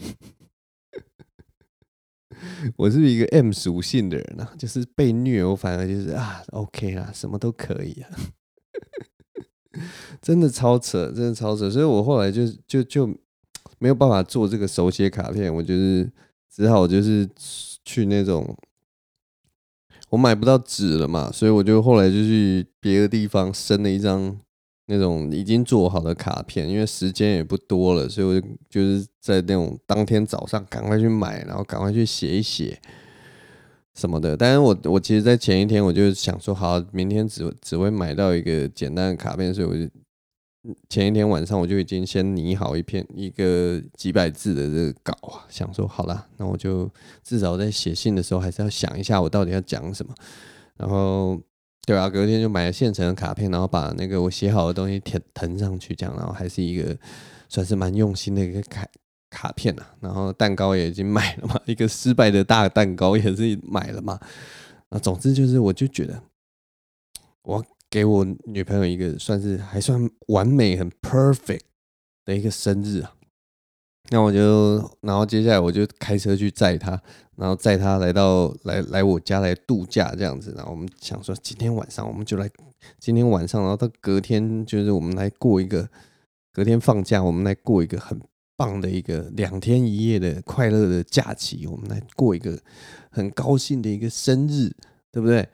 [2.78, 8.10] 我是一个 M 属性的人啊，就是被虐，我反而就是啊，OK 啦，什么都可以啊。
[10.22, 13.08] 真的超扯，真的超扯，所以我后来就就就
[13.80, 16.10] 没有办法做这个手写卡片，我就是
[16.54, 17.28] 只好就是
[17.84, 18.56] 去那种
[20.10, 24.36] 我买不到纸了嘛，所以我就后来就去别的地方生了一张
[24.88, 32.82] 那种已经做好的卡片，因为时间也不多了，所以我就就是在那种当天早上赶快去买，然后赶快去写一写。
[33.95, 39.91] 什么的，但是我我其实，在前一天我就想说，好，明天只只会买到一个简单的卡片，所以我就
[40.89, 46.89] 前一天晚上我就已经先拟好一篇一个几百字的这个稿啊，想说好了，那我就
[47.23, 50.13] 至少在写信的时候还是要想一下我到底要讲什么，
[50.78, 51.39] 然后
[51.86, 56.95] 对啊，隔天就买了现成的卡片，然后把那个我写好的东西填腾上去，这样，然后还是一个
[57.49, 58.86] 算是蛮用心的一个卡。
[59.30, 64.20] 卡片啊，然后蛋糕也已经买了嘛， 一个失败的大蛋糕也是买了嘛。
[64.89, 66.22] 啊，总之就是，我就觉得
[67.44, 71.62] 我给我女朋友一个算是还算完美、很 perfect
[72.26, 73.13] 的一个生日啊。
[74.10, 77.00] 那我就，然后接下来我就开车去载她，
[77.36, 80.52] 然后载她来到来来我家来度假这样子。
[80.58, 82.50] 然后我们想说，今天晚上我们就来，
[82.98, 85.88] 今天晚上，然后到隔天就是我们来过一个，
[86.52, 88.20] 隔天放假我们来过一个很。
[88.60, 92.60] 棒的一个两天一夜的快乐的假期，我们来过一个
[93.10, 94.69] 很高兴的一个生日，
[95.13, 95.48] 对不对？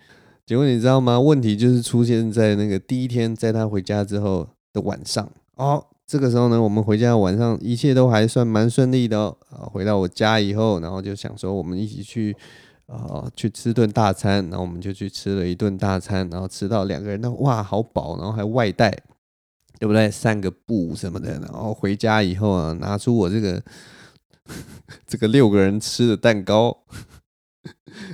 [0.44, 1.20] 结果你知道吗？
[1.20, 5.32] 问题就是出现在那个第一天，在他回家之后的晚上。
[5.58, 9.38] 哦，这个时候呢，我们回家晚上一切都还算蛮顺利的哦。
[9.52, 12.36] 啊，回到我家以后，然后就想说，我们一起去
[12.88, 18.92] 啊去吃顿大餐，然后我们就去吃了一顿大餐，然后吃到两个人，那哇，好饱，然后还外带。
[19.80, 20.10] 对不对？
[20.10, 23.64] 散个步什么的，然后回家以后啊，拿出我这个
[25.06, 26.86] 这个六个人吃的蛋糕，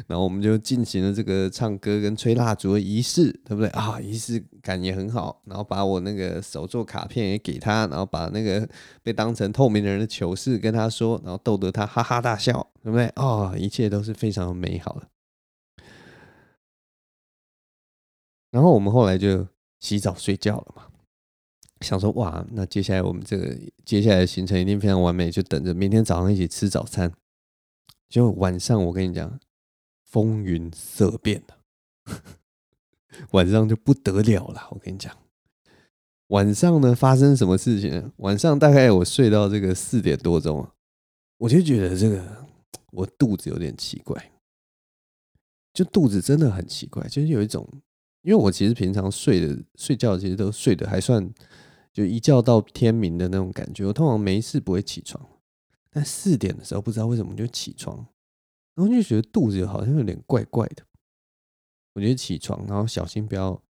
[0.08, 4.00] 然后我们就进行了这个唱歌跟吹蜡烛的仪式，对不对啊？
[4.00, 5.42] 仪式感也很好。
[5.46, 8.68] 然后把我那个手作卡片也给他，然后把那个
[9.04, 13.08] 被当成透明人的糗事跟他说，然后逗得他哈哈大笑，对不对？
[13.16, 15.08] 啊，一切都是非常美好的。
[18.52, 19.48] 然后我们后来就
[19.80, 20.84] 洗澡睡觉了嘛。
[21.82, 27.12] 想说哇，那接下来我们这个接下来的行程一定非常完美，就等着明天早上一起吃早餐。
[28.10, 29.40] 就晚上我跟你讲，
[30.06, 32.18] 风云色变了，
[33.32, 34.68] 晚上就不得了了。
[34.72, 35.16] 我跟你讲，
[36.28, 38.12] 晚上呢发生什么事情？
[38.18, 40.68] 晚上大概我睡到这个四点多钟，
[41.38, 42.46] 我就觉得这个
[42.92, 44.32] 我肚子有点奇怪，
[45.74, 47.68] 就肚子真的很奇怪，就是有一种，
[48.24, 51.34] 因为我其实平常睡的睡觉其实都睡得还算。
[51.94, 55.24] 就一觉到天明的那种感觉，我通常没事不会起床，
[55.90, 58.08] 但四点的时候不知道为什么就起床，
[58.76, 60.86] 然后就觉得肚子好像有点怪怪的。
[61.94, 63.62] 我就起床，然后小心不要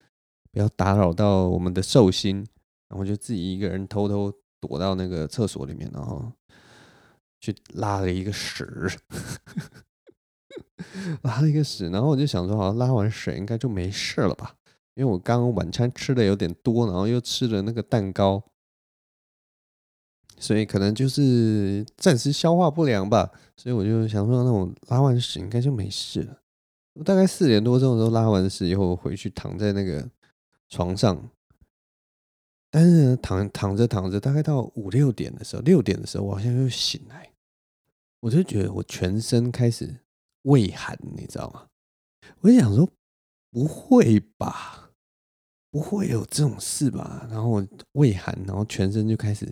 [0.52, 2.46] 不要打扰到我们的寿星，
[2.88, 6.30] 然后就自己一个人偷偷躲到那个厕所里面，然后
[7.40, 8.64] 去拉了一个屎。
[11.22, 14.56] 拉了一个屎，然后我就想说，好像拉完屎应该就没事了吧？
[15.00, 18.42] 因为我刚刚晚餐吃的有点多，然后又吃了那个蛋糕，
[20.38, 23.32] 所以可能就是暂时消化不良吧。
[23.56, 26.42] 所以我就想说，那我拉完屎应该就没事了。
[27.02, 30.06] 大概四点多钟的时候拉完屎以后，回去躺在那个
[30.68, 31.30] 床上，
[32.70, 37.32] 但是呢，躺躺着躺着，大概到五六点的时候，六点的时候，我好像又醒来，
[38.20, 39.96] 我就觉得我全身开始
[40.42, 41.68] 畏寒，你知道吗？
[42.40, 42.86] 我就想说，
[43.50, 44.89] 不会吧？
[45.70, 47.26] 不会有这种事吧？
[47.30, 49.46] 然后我畏寒，然后全身就开始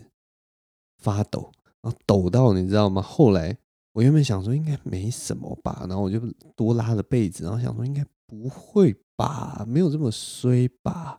[0.98, 1.50] 发抖，
[1.82, 3.00] 然后抖到你知道吗？
[3.00, 3.56] 后来
[3.92, 6.20] 我原本想说应该没什么吧，然后我就
[6.56, 11.18] 多拉了被子，然后想说应该不会吧，没有这么衰吧。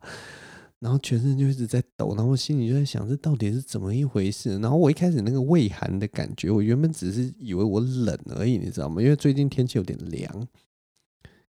[0.79, 4.57] 然后全身就一直在抖，然后心里就在想这到底是怎么一回事？
[4.59, 9.01] 然后我一开始那个畏寒的感觉，我原本只是以为我冷而已，你知道吗？
[9.01, 10.47] 因为最近天气有点凉。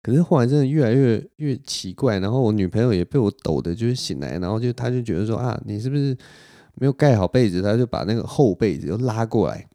[0.02, 6.16] 可是后来真的越来越越奇怪，然后我女朋友也被我抖的，就是醒来，然后就她就觉得说啊，你是不是
[6.74, 7.60] 没有盖好被子？
[7.60, 9.68] 她就把那个厚被子又拉过来，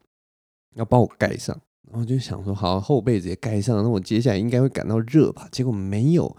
[0.74, 1.56] 要帮我盖上。
[1.88, 5.48] 然后就想说，好，厚被子也盖上，那我接下来应该会感到热吧？
[5.52, 6.36] 结果没有，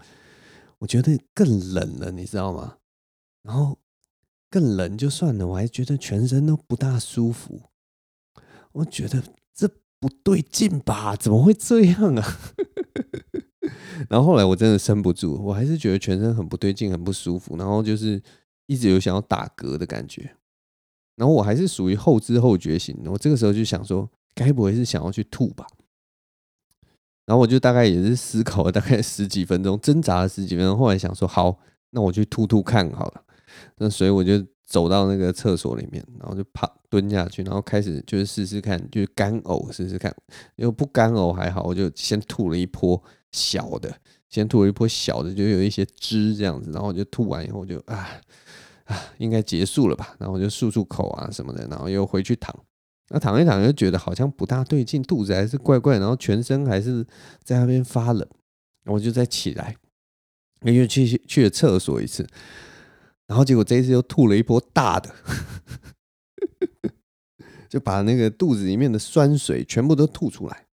[0.80, 2.76] 我觉得更冷了，你知道吗？
[3.42, 3.78] 然后
[4.50, 7.62] 更冷就算了，我还觉得全身都不大舒服。
[8.72, 9.22] 我觉得
[9.54, 9.66] 这
[9.98, 11.16] 不对劲吧？
[11.16, 12.38] 怎么会这样啊？
[14.08, 18.22] 然后后来我真的撑不住，我还是觉得全身很不对劲，很不舒服，然后就是
[18.66, 20.34] 一直有想要打嗝的感觉。
[21.16, 25.66] 然后我还是属于后知后觉型，我这个时候就想说，该不会是想要去吐吧？
[27.26, 31.58] 然后我就大概也是思考了大概十几分钟，挣扎了十几分钟，后来想说，好，
[31.90, 33.22] 那我去吐吐看好了。
[33.78, 40.14] 那所以我就走到那个厕所里面，然后就趴蹲下去，然后开始就是试试看，就是干呕试试看。
[40.56, 43.02] 因为不干呕还好，我就先吐了一泼。
[43.32, 43.94] 小的，
[44.28, 48.08] 先吐了一波小的，就有一些汁这样子，然后我就吐完以后就啊
[48.84, 50.16] 啊，应该结束了吧？
[50.18, 52.54] 然后我就漱漱口啊什么的，然后又回去躺。
[53.10, 57.06] 那躺一躺又觉得好像不大对劲，肚子还是怪怪，然后全身还是
[57.42, 58.28] 在那边发冷。
[58.84, 59.76] 我就再起来，
[60.62, 62.26] 因为去去了厕所一次，
[63.26, 65.14] 然后结果这一次又吐了一波大的，
[67.68, 70.67] 就把那个肚子里面的酸水全部都吐出来。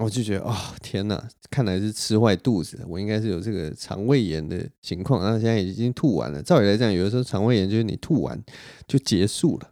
[0.00, 5.22] 我就觉得哦，天哪，看来是吃坏肚子，我应该是有这个肠胃炎的情况。
[5.22, 6.42] 然后现在已经吐完了。
[6.42, 8.42] 照理来讲，有的时候肠胃炎就是你吐完
[8.88, 9.70] 就结束了，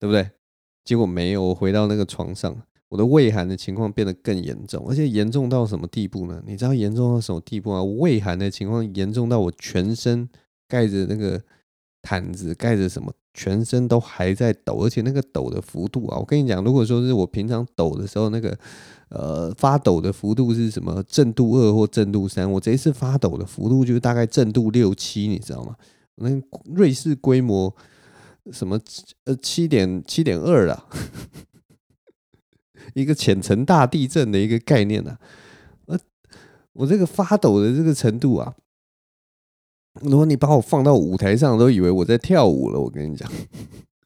[0.00, 0.28] 对不对？
[0.84, 6.42] 结果没有，我回到那个床上，我的胃寒的情况变得更严重，而且严重到什么地步呢？
[6.44, 7.82] 你知道严重到什么地步啊？
[7.82, 10.28] 胃寒的情况严重到我全身
[10.66, 11.40] 盖着那个
[12.02, 18.56] 毯子，盖着什么，全身都还在抖，而且那个抖的幅度啊，我跟你讲，如果说是我平常抖的时候那个。
[19.10, 21.00] 呃，发抖的幅度是什么？
[21.04, 22.50] 震度二或震度三？
[22.50, 25.76] 我这一次发抖的幅度就是大概震度六七，你知道吗？
[26.16, 26.30] 那
[26.74, 27.72] 瑞士规模
[28.50, 28.80] 什么？
[29.24, 30.86] 呃，七点七点二啊，
[32.94, 35.16] 一个浅层大地震的一个概念啊。
[35.86, 35.96] 呃，
[36.72, 38.52] 我这个发抖的这个程度啊，
[40.02, 42.80] 如果你把我放到舞台上，都以为我在跳舞了。
[42.80, 43.30] 我跟你讲，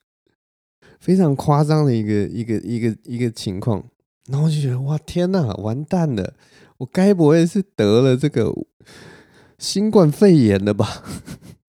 [1.01, 3.83] 非常夸张的一个一个一个一个情况。
[4.31, 6.35] 然后我就觉得哇天呐，完蛋了！
[6.77, 8.53] 我该不会是得了这个
[9.59, 11.03] 新冠肺炎了吧？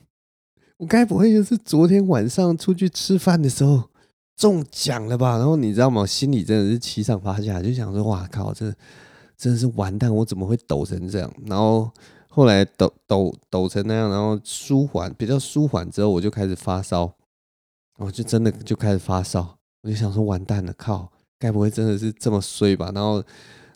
[0.77, 3.89] 我该不会就是昨天晚上出去吃饭的时候
[4.36, 5.38] 中奖了吧？
[5.38, 6.05] 然后你知道吗？
[6.05, 8.73] 心里真的是七上八下，就想说哇靠，这
[9.38, 10.13] 真的是完蛋！
[10.13, 11.34] 我怎么会抖成这样？
[11.45, 11.89] 然后
[12.31, 17.11] 后来抖抖抖成那样，然后舒缓比较舒缓之后，我就开始发烧，
[17.97, 21.11] 我就真的就开始发烧，我就想说完蛋了，靠！
[21.39, 22.91] 该不会真的是这么衰吧？
[22.93, 23.23] 然后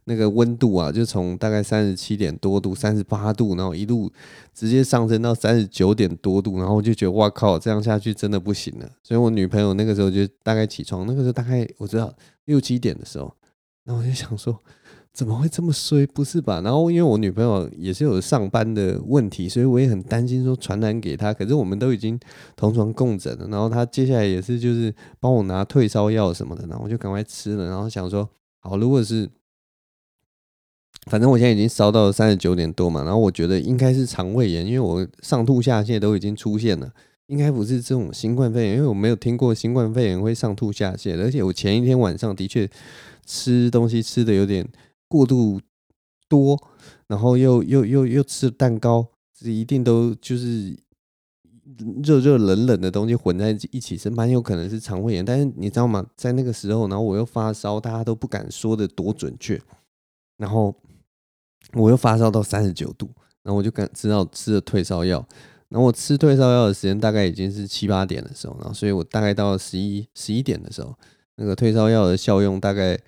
[0.03, 4.11] 那个温度啊，就从大概三十七点多度、三十八度，然后一路
[4.53, 8.87] 直接上升到三十九点多度，然后我就觉得哇靠，这样下去真的不行了。
[9.01, 12.13] 所以我女朋友那个时候就大概起床，那个时候大概我知道
[12.45, 13.33] 六七点的时候，
[13.83, 14.57] 然后我就想说。
[15.13, 16.07] 怎么会这么衰？
[16.07, 16.59] 不是吧？
[16.61, 21.31] 然后因为我女朋友也是有上班的问题，所以我也很担心说传染给她。
[21.31, 22.19] 可是我们都已经
[22.55, 27.69] 同床共枕了，然后她接下来也是就是帮我拿退烧药什么的，然后我就赶快吃了。
[27.69, 28.27] 然后想说，
[28.59, 29.29] 好，如果是
[31.05, 36.91] 反正我现在已经烧到三十九点多嘛，然后我觉得应该是肠胃炎，因为我上吐下泻都已经出现了，
[37.27, 42.67] 应该不是这种新冠肺炎，因为我没有听过新冠肺炎会上吐下泻，而且我前一天晚上的确
[43.27, 44.67] 吃东西吃的有点。
[45.13, 45.61] 过度
[46.27, 46.59] 多，
[47.05, 50.75] 然后又又又又吃蛋糕，这一定都就是
[52.03, 55.23] 热热冷冷的东西混在一起，是蛮有可能是肠胃炎。
[55.23, 56.03] 但是你知道吗？
[56.17, 59.61] 在那个时候，然后我又发烧，大家都不敢说的多准确。
[60.37, 60.75] 然后
[61.73, 63.07] 我又发烧到三十九度，
[63.43, 65.23] 然后我就感知道吃了退烧药。
[65.69, 70.97] 然后我吃退烧药的时间大概已经是七八点的时候，然后所以我大概到十一十一点的时候，
[71.35, 72.99] 那个退烧药的效用大概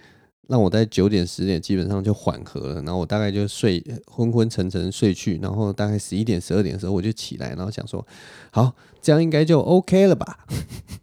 [0.47, 8.05] 让我在九点十点基本上就缓和了，然后我大概就睡昏昏沉沉睡去，然后大概十一点十二点的时候我就起来，然后想说，
[8.51, 10.45] 好，这样应该就 OK 了吧，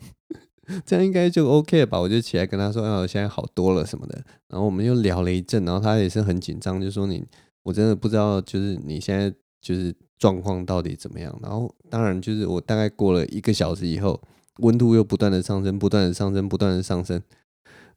[0.86, 7.24] 这样应该就 OK 了吧，我就起来跟他说，啊，我现在好多了什么的，然后我们又聊了一阵，然后他也是很紧张，就说你，
[7.62, 9.94] 我真的不知道，就是你现在就是。
[10.22, 11.36] 状况到底怎么样？
[11.42, 14.22] 然后当然就是我大概过了一个小时以后，
[14.58, 17.20] 温度又不断的上升，不断的上升，不断的上升，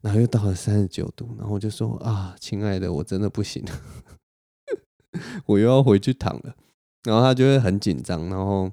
[0.06, 3.82] 然后又到了三十九度，然后我就说啊，亲爱的，我真的不行了，
[5.48, 6.56] 我又要回去躺了。
[7.06, 8.72] 然后他就会很紧张，然后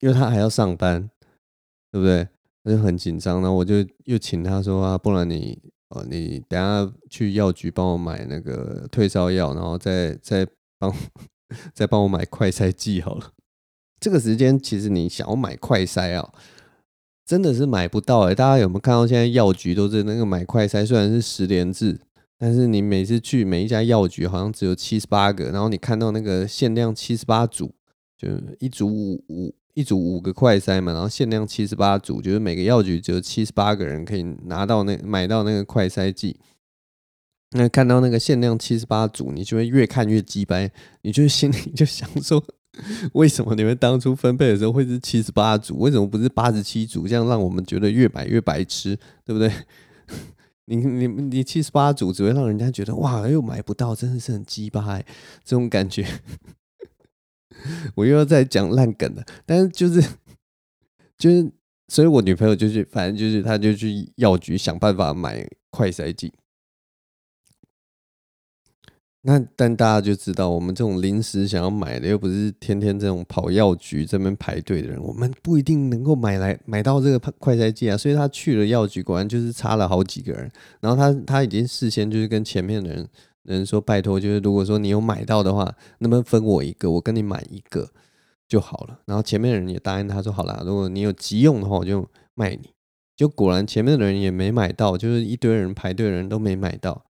[0.00, 1.08] 因为他还要上班，
[1.92, 2.26] 对不对？
[2.64, 3.76] 他就很紧张，然后我就
[4.06, 5.56] 又请他说啊，不然你
[5.90, 10.46] 呃，你等下去药局帮我买那个退烧药，然后再 再
[10.78, 10.92] 帮。
[11.74, 13.32] 再帮我买快塞剂好了。
[13.98, 16.32] 这个时间其实你想要买快塞啊，
[17.30, 18.34] 真的是买不到哎。
[18.34, 21.96] 大家有没有看到现在药局都是那个买快筛，虽然是十连制，
[22.36, 27.72] 但是你每次去每一家药局好像只有七十八个，然后你看到那个限量七十八组，
[28.18, 28.28] 就
[28.58, 36.36] 一组五五一组五个快筛嘛，然后限量七十八组，就是每个药局只有七十八个人可以拿到那买到那个快筛剂。
[37.52, 40.68] 那看到那个限量七十八组，你就会越看越鸡掰，
[41.02, 42.42] 你就心里就想说，
[43.14, 45.78] 为什么你们当初分配的时候会是七十八组？
[45.78, 47.06] 为什么不是八十七组？
[47.08, 49.52] 这样让我们觉得越买越白痴，对不对？
[50.66, 54.98] 你你你七十八组只会让人家觉得哇，又买不到，真的是很鸡巴，
[55.44, 56.06] 这种感觉。
[57.96, 60.00] 我又要再讲烂梗了，但是就是
[61.18, 61.50] 就是，
[61.88, 66.32] 所以我女朋友就是，反正就是她就去药局想办法买快筛剂。
[69.22, 77.96] 那但大家就知道，我们这种临时想要买的，又不是天天这种跑药局这边排队的人，我们不一定能够买来买到这个快快筛剂啊。
[77.98, 80.50] 所以他去了药局，果然就是差了好几个人。
[80.80, 83.06] 然后他他已经事先就是跟前面的人
[83.42, 85.64] 人说，拜托，就是如果说你有买到的话，
[85.98, 87.90] 能不能分我一个，我跟你买一个
[88.48, 89.00] 就好了。
[89.04, 92.70] 然后前面的人也答应他说，好啦，如果你有急用的话，我就卖你。
[93.14, 97.04] 就果然前面的人也没买到，就是一堆人排队的人都没买到。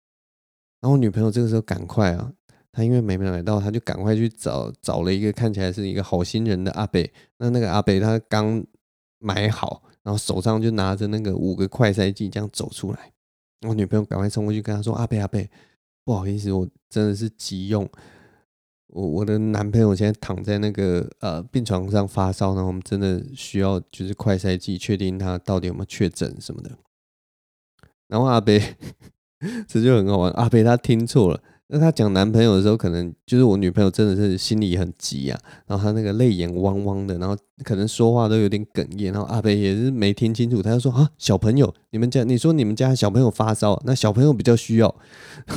[0.80, 2.32] 然后我女朋友这个时候赶快啊，
[2.70, 7.12] 她因为没买到，她就赶快去找找了一个看起来是一个好心人的阿北。
[7.38, 8.64] 那那个阿北他刚
[9.18, 13.12] 买好，然后手上就拿着那个五个快筛剂这样走出来。
[13.66, 15.44] 我女朋友赶快冲过去跟他说：“阿伯阿伯，
[16.04, 17.88] 不好意思，我真的是急用。
[18.86, 26.70] 我我的男朋友现在躺在那个呃病床上发烧，然后我们真的需要就是快筛剂，确定他到底有没有确诊什么的。”
[28.06, 28.76] 然后阿北。
[29.66, 30.32] 这就很好玩。
[30.32, 44.94] 阿北他听错了，那他讲男朋友的时候，可能就是我女朋友真的是心里很急啊，然后他那个泪眼汪汪的，然后可能说话都有点哽咽，然后阿北也是没听清楚，他就说啊，小朋友，你们家你说你们家小朋友发烧，那小朋友比较需要，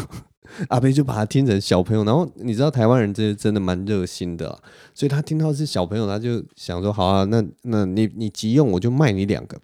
[0.69, 4.61] 阿贝就把他听成小朋友，然后你知道台湾人这些真的蛮热心的，
[4.93, 9.57] 所以他听到是小朋友，他就想说好啊，那那你你急用我就卖你两个，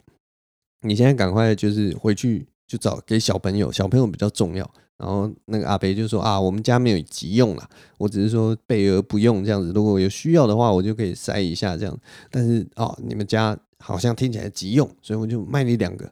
[0.81, 2.47] 你现在赶快就是回去。
[2.67, 4.69] 就找给小朋友，小朋友比较重要。
[4.97, 9.71] 然后那个阿伯就说啊，我们家没有急用啦，我只是说备而不用这样子。
[9.71, 11.95] 如果有需要的话，我就可以塞一下这样。
[12.31, 16.11] 但是哦，你们家好像听起来急用，所以我就卖你两个，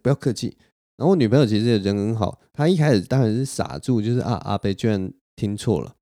[0.00, 0.56] 不要客气。
[0.96, 5.96] 然后我女朋友其实也人很好，她一开始当然是傻住，就是啊，阿伯居然听错了。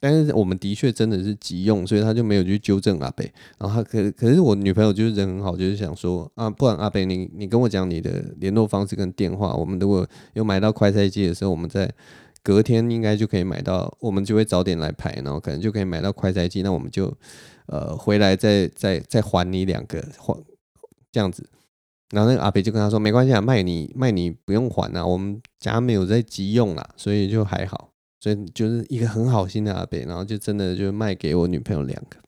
[0.00, 3.30] 但是我们的确真的是急用，所以他就没有去纠正阿北。
[3.58, 11.92] 然后他可可是我女朋友就是人很好，就是想说啊，不然阿北你你跟我讲你的联络方式跟电话，我们如果有买到快筛剂的时候，我们在
[12.42, 16.62] 隔天应该就可以买到，我们就会早点来排，然后可能就可以买到快筛剂。
[16.62, 17.12] 那我们就
[17.66, 20.36] 呃回来再再再还你两个还
[21.10, 21.48] 这样子。
[22.10, 27.90] 然后那个阿北就跟他说没关系啊，卖你卖你不用还啊，我们家没有在急用啦，所以就还好。
[28.20, 32.18] 所以就是一个很好心的阿伯，然后就真的就卖给我女朋友两个。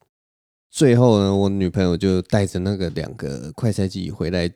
[0.70, 4.48] 最后呢，我女朋友就带着那个两个快筛剂回来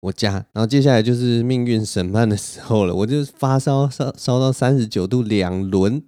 [0.00, 2.94] 我家，然后接下来就是命运审判的时候了。
[2.94, 6.00] 我就发烧烧烧到三十九度两轮，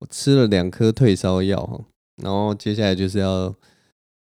[0.00, 1.86] 我吃了两颗退烧药，
[2.22, 3.54] 然后接下来就是要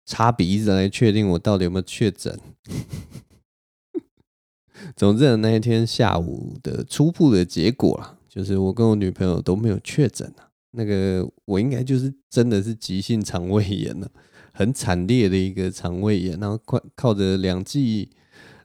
[0.06, 2.40] 擦鼻子来确定我到底有没有确诊。
[4.96, 8.16] 总之，那一天下午的初步的结果啊。
[8.34, 14.10] 就是我跟我女朋友都没有确诊啊，那个我应该就是真的是急性肠胃炎了，
[14.52, 18.10] 很惨烈的一个肠胃炎，然后靠靠着两剂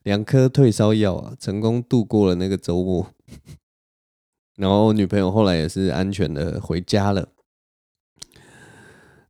[0.02, 3.14] 两颗退烧药啊，成功度过了那个周末。
[4.58, 7.30] 然后我女朋友后来也是安全的回家了。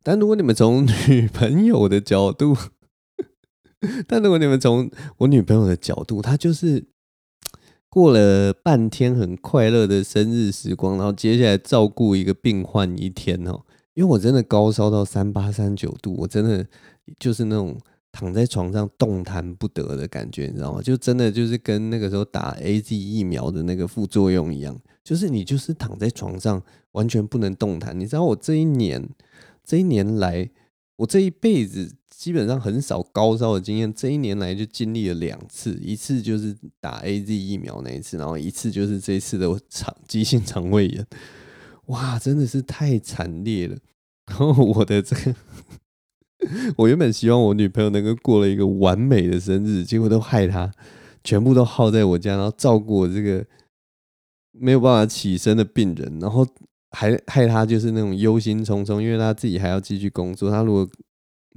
[0.02, 2.56] 但如果你们从女朋友的角度，
[4.08, 6.86] 但如果你们从我女朋友的角度，她就是
[7.90, 13.60] 过了半天很快乐的生日时光，然后接下来照顾一个病患一天哦。
[13.94, 16.64] 因为我真的高烧到三八三九度，我真的
[17.18, 17.76] 就是那种
[18.12, 20.80] 躺在床上动弹不得的感觉，你知道吗？
[20.80, 26.62] 就真的就是跟那个时候打 AZ 疫苗的那个副作用一样，就是你就是躺在床上
[26.92, 27.98] 完全不能动弹。
[27.98, 29.06] 你知道我这一年。
[29.62, 30.50] 这一年来，
[30.96, 33.90] 我这一辈子基本上很少高烧的经验。
[33.94, 41.06] 这一年来就经历了两次，一次就是打 AZ 疫苗那一次，然后一次就是这一次的肠急性肠胃炎。
[41.86, 43.78] 哇，真的是太惨烈了。
[44.26, 45.34] 然后我的这个，
[46.76, 50.70] 我原本希望我女朋友能够过了一个完美的生日，结果都害她
[51.24, 53.42] 全部都耗在我家，然后照顾我这个
[54.52, 56.46] 没有办法起身的病人，然后。
[56.92, 60.50] 还害他就是那种忧心忡忡，因为他自己还要继续工作。
[60.50, 60.90] 他如果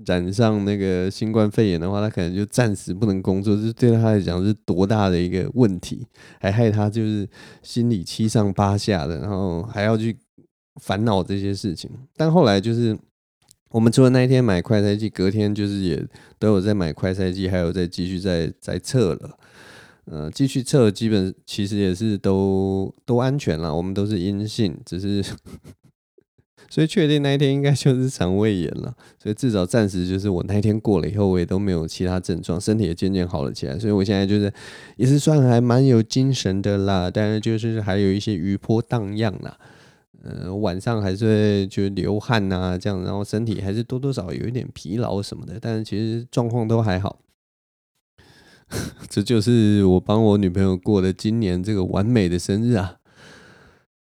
[0.06, 6.08] 染上那个新冠肺炎的话，他可能就暂时不能工作，这对他来讲是多大的一个问题。
[6.40, 7.28] 还害他就是
[7.62, 10.18] 心里七上八下的，然后还要去
[10.82, 11.90] 烦恼这些事情。
[12.16, 12.98] 但后来就是
[13.70, 16.04] 我们除了那一天买快筛剂，隔天就是也
[16.40, 19.38] 都有在买快筛剂，还有在继续在在测了。
[20.06, 25.24] 呃，继续测，基本其实也是都都安全了，我们都是阴性，只是
[26.74, 34.52] 所以确定那一天应该就是肠胃炎了，所以至少暂时就是我那一天过了以后，我也都没有其他症状，身体也渐渐好了起来，所以我现在就是
[34.98, 39.56] 也是算还蛮有精神的啦，但是就是还有一些余波荡漾啦，
[40.24, 47.20] 呃，晚上还是会就流汗呐这样，然后身体还是多多少少有一点疲劳什么的，但是其实状况都还好。
[49.08, 52.96] 这就是我帮我女朋友过的今年这个完美的生日啊！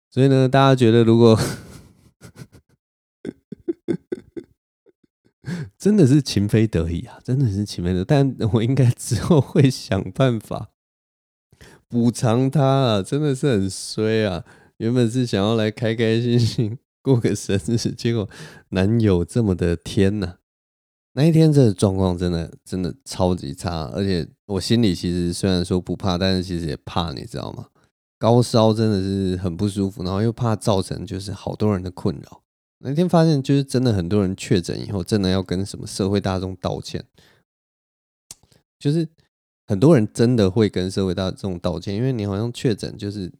[0.09, 1.37] 所以呢，大家觉得如果
[5.77, 10.69] 真的是情非得已啊，真的是情非得已，但我应该之后会想办法
[11.87, 13.01] 补偿他啊！
[13.01, 14.43] 真的是很衰啊！
[14.77, 18.29] 原本是想要来开开心心过个生日，结果
[18.69, 20.35] 男友这么的天呐！
[21.13, 27.67] 那一天这个状况真的真的超级差，而且我心里其实虽然说不怕，但是其实也怕，你知道吗？
[28.17, 32.41] 高烧真的是很不舒服，然后又怕造成就是好多人的困扰。
[32.85, 37.03] 那天发现就是真的很多人确诊以后，真的要跟什么社会大众道歉，
[38.79, 39.07] 就是
[39.67, 43.31] 很多人真的会跟社会大众道歉，因为你好像确诊就是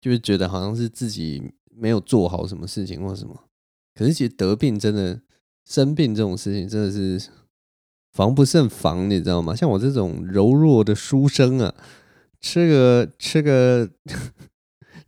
[0.00, 3.44] 就是觉得好像是自己没有做好什么事情或什么，
[3.94, 5.20] 可是其实得病真的。
[5.64, 7.30] 生病这种事情真的是
[8.10, 9.54] 防不胜防，你知道吗？
[9.54, 11.72] 像我这种柔弱的书生啊，
[12.40, 13.88] 吃个吃个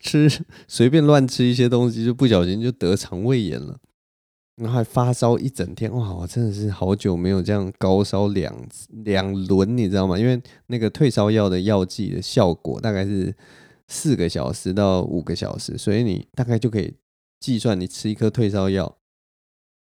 [0.04, 0.30] 吃
[0.68, 3.80] 随便乱吃一些东西，就不小心就得肠胃炎了，
[4.54, 5.92] 然后还发烧一整天。
[5.92, 8.54] 哇，我真的是好久没有这样高烧两
[9.04, 10.16] 两轮，你知道吗？
[10.16, 13.34] 因为那个退烧药的药剂的效果大概是
[13.88, 16.94] 四个小时到五个小时，所以你大概就可以
[17.40, 18.96] 计算，你吃一颗退烧药。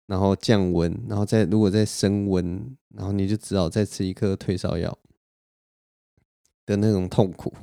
[0.09, 4.99] 然后降温，然后再如果再升温，然后你就只好再吃一颗退烧药
[6.67, 7.55] 的那种痛苦。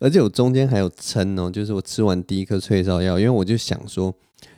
[0.00, 4.14] 而且我中间还有撑哦，就是我吃完第一颗退烧药，因为我就想说，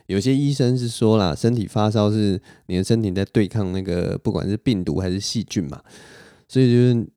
[0.07, 5.81] 有些医生是说啦，身体发烧是你的身体在对抗那个不管是病毒还是细菌嘛，
[6.47, 7.07] 所以就是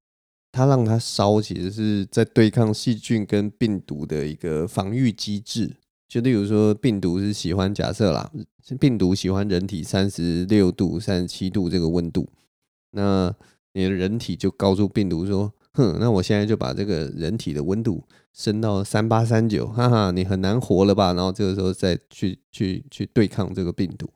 [0.50, 5.70] 他让他烧，其实是在对抗细菌跟病毒的一个防御机制。
[6.08, 8.32] 就例如说，病毒是喜欢假设啦，
[8.80, 12.26] 病毒喜欢人体三十六度、三十七度这个温度，
[12.92, 13.30] 那
[13.74, 24.10] 你的人体就告诉病毒说：“哼，那我现在就把这个人体的温度升到三八三九，哈哈，你很难活了吧？”然后这个时候再去去去对抗这个病毒。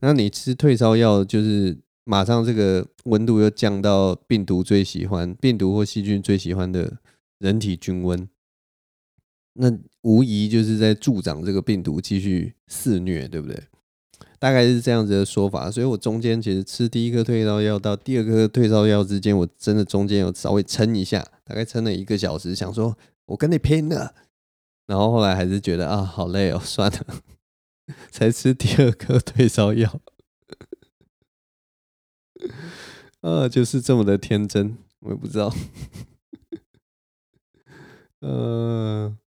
[0.00, 6.98] 那你吃退烧药，就是马上这个温度又降到病毒最喜欢、病毒或细菌最喜欢的
[7.38, 8.28] 人体均温。
[9.54, 13.60] 那无疑就是在助长这个病毒继续肆虐，对不对？
[14.38, 15.70] 大概是这样子的说法。
[15.70, 24.14] 所以我中间其实吃第一颗退烧药到第二颗退烧药之间，我真的中间有稍微撑一下，大概撑了一个小时，想说我跟你拼了。
[24.86, 27.22] 然后后来还是觉得啊，好累哦， 算了，
[28.10, 30.00] 才吃第二颗退烧药。
[33.20, 35.54] 啊，就是这么的天真，我也不知道。
[38.20, 39.18] 嗯。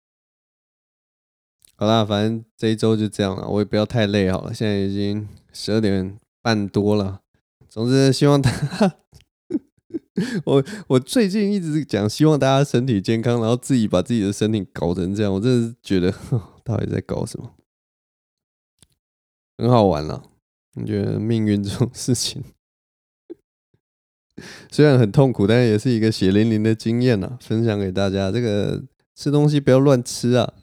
[1.78, 4.54] 好啦，反正这一周就这样了，我也不要太累好了。
[4.54, 7.20] 现在已经十二点半多了。
[7.68, 8.96] 总之，希望大家
[10.46, 16.10] 我我最近一直讲希望大家身体健康，然后自己把自己的身体搞成这样，我真的是觉得
[16.64, 17.52] 到底在搞什么？
[19.58, 20.22] 很好玩了，
[20.74, 22.42] 你觉得命运这种事情，
[24.72, 28.32] 虽然很痛苦，但也是一个血淋淋的经验啊，分享给大家。
[28.32, 28.82] 这个
[29.14, 30.54] 吃东西不要乱吃啊，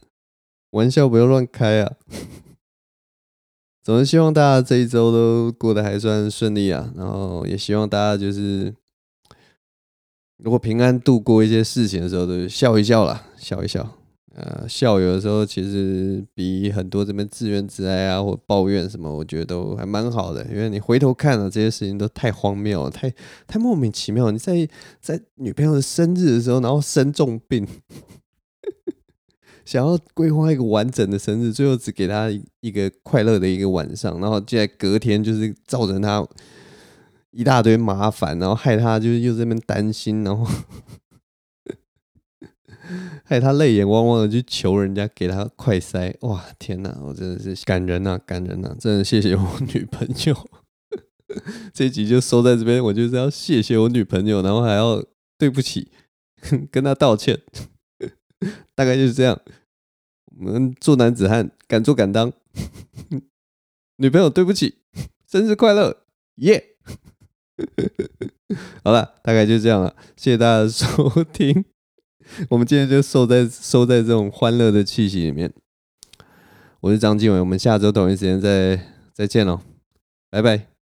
[0.74, 1.94] 玩笑不要乱开啊。
[3.84, 8.74] 总是希望大家这一周都过得还算顺利啊，然后也希望大家就是，
[10.38, 13.98] 如果平安度过一些事情的时候，都笑一笑啦，笑一笑。
[14.36, 23.14] 呃，笑有的时候其实比很多这边自怨自艾啊或抱怨什么，我觉得都还蛮好的，因为你回头看了这些事情都太荒谬了，太
[23.46, 24.32] 太莫名其妙。
[24.32, 24.68] 你在
[25.00, 27.68] 在女朋友的生日的时候，然后生重病。
[29.66, 32.30] 想要规划一个完整的生日，最后只给他
[32.62, 36.26] 一个快乐的一个晚上，然后就在隔天就是造成他
[37.32, 40.46] 一大堆麻烦，然后害他就是又在那边担心，然后
[43.24, 46.16] 害他泪眼汪汪的去求人家给他快塞。
[46.22, 48.76] 哇，天哪，我真的是感人呐，感人呐！
[48.78, 50.48] 真的谢谢我女朋友。
[51.74, 55.04] 这集就收在这边，我就是要谢谢我女朋友，然后还要
[55.38, 55.90] 对不起，
[56.70, 57.40] 跟她道歉。
[58.76, 59.40] 大概就是这样。
[60.38, 62.32] 我们做男子汉，敢做敢当。
[63.98, 64.80] 女朋友，对不起，
[65.28, 66.06] 生日快乐，
[66.38, 66.76] 耶、
[68.84, 69.96] 好了，大概就这样了。
[70.16, 71.64] 谢谢大家的收听。
[72.50, 75.54] 我们今天就收在收在这种欢乐的气息里面。
[76.80, 78.80] 我是张经纬，我们下周同一时间再
[79.14, 79.62] 再见喽，
[80.30, 80.73] 拜拜。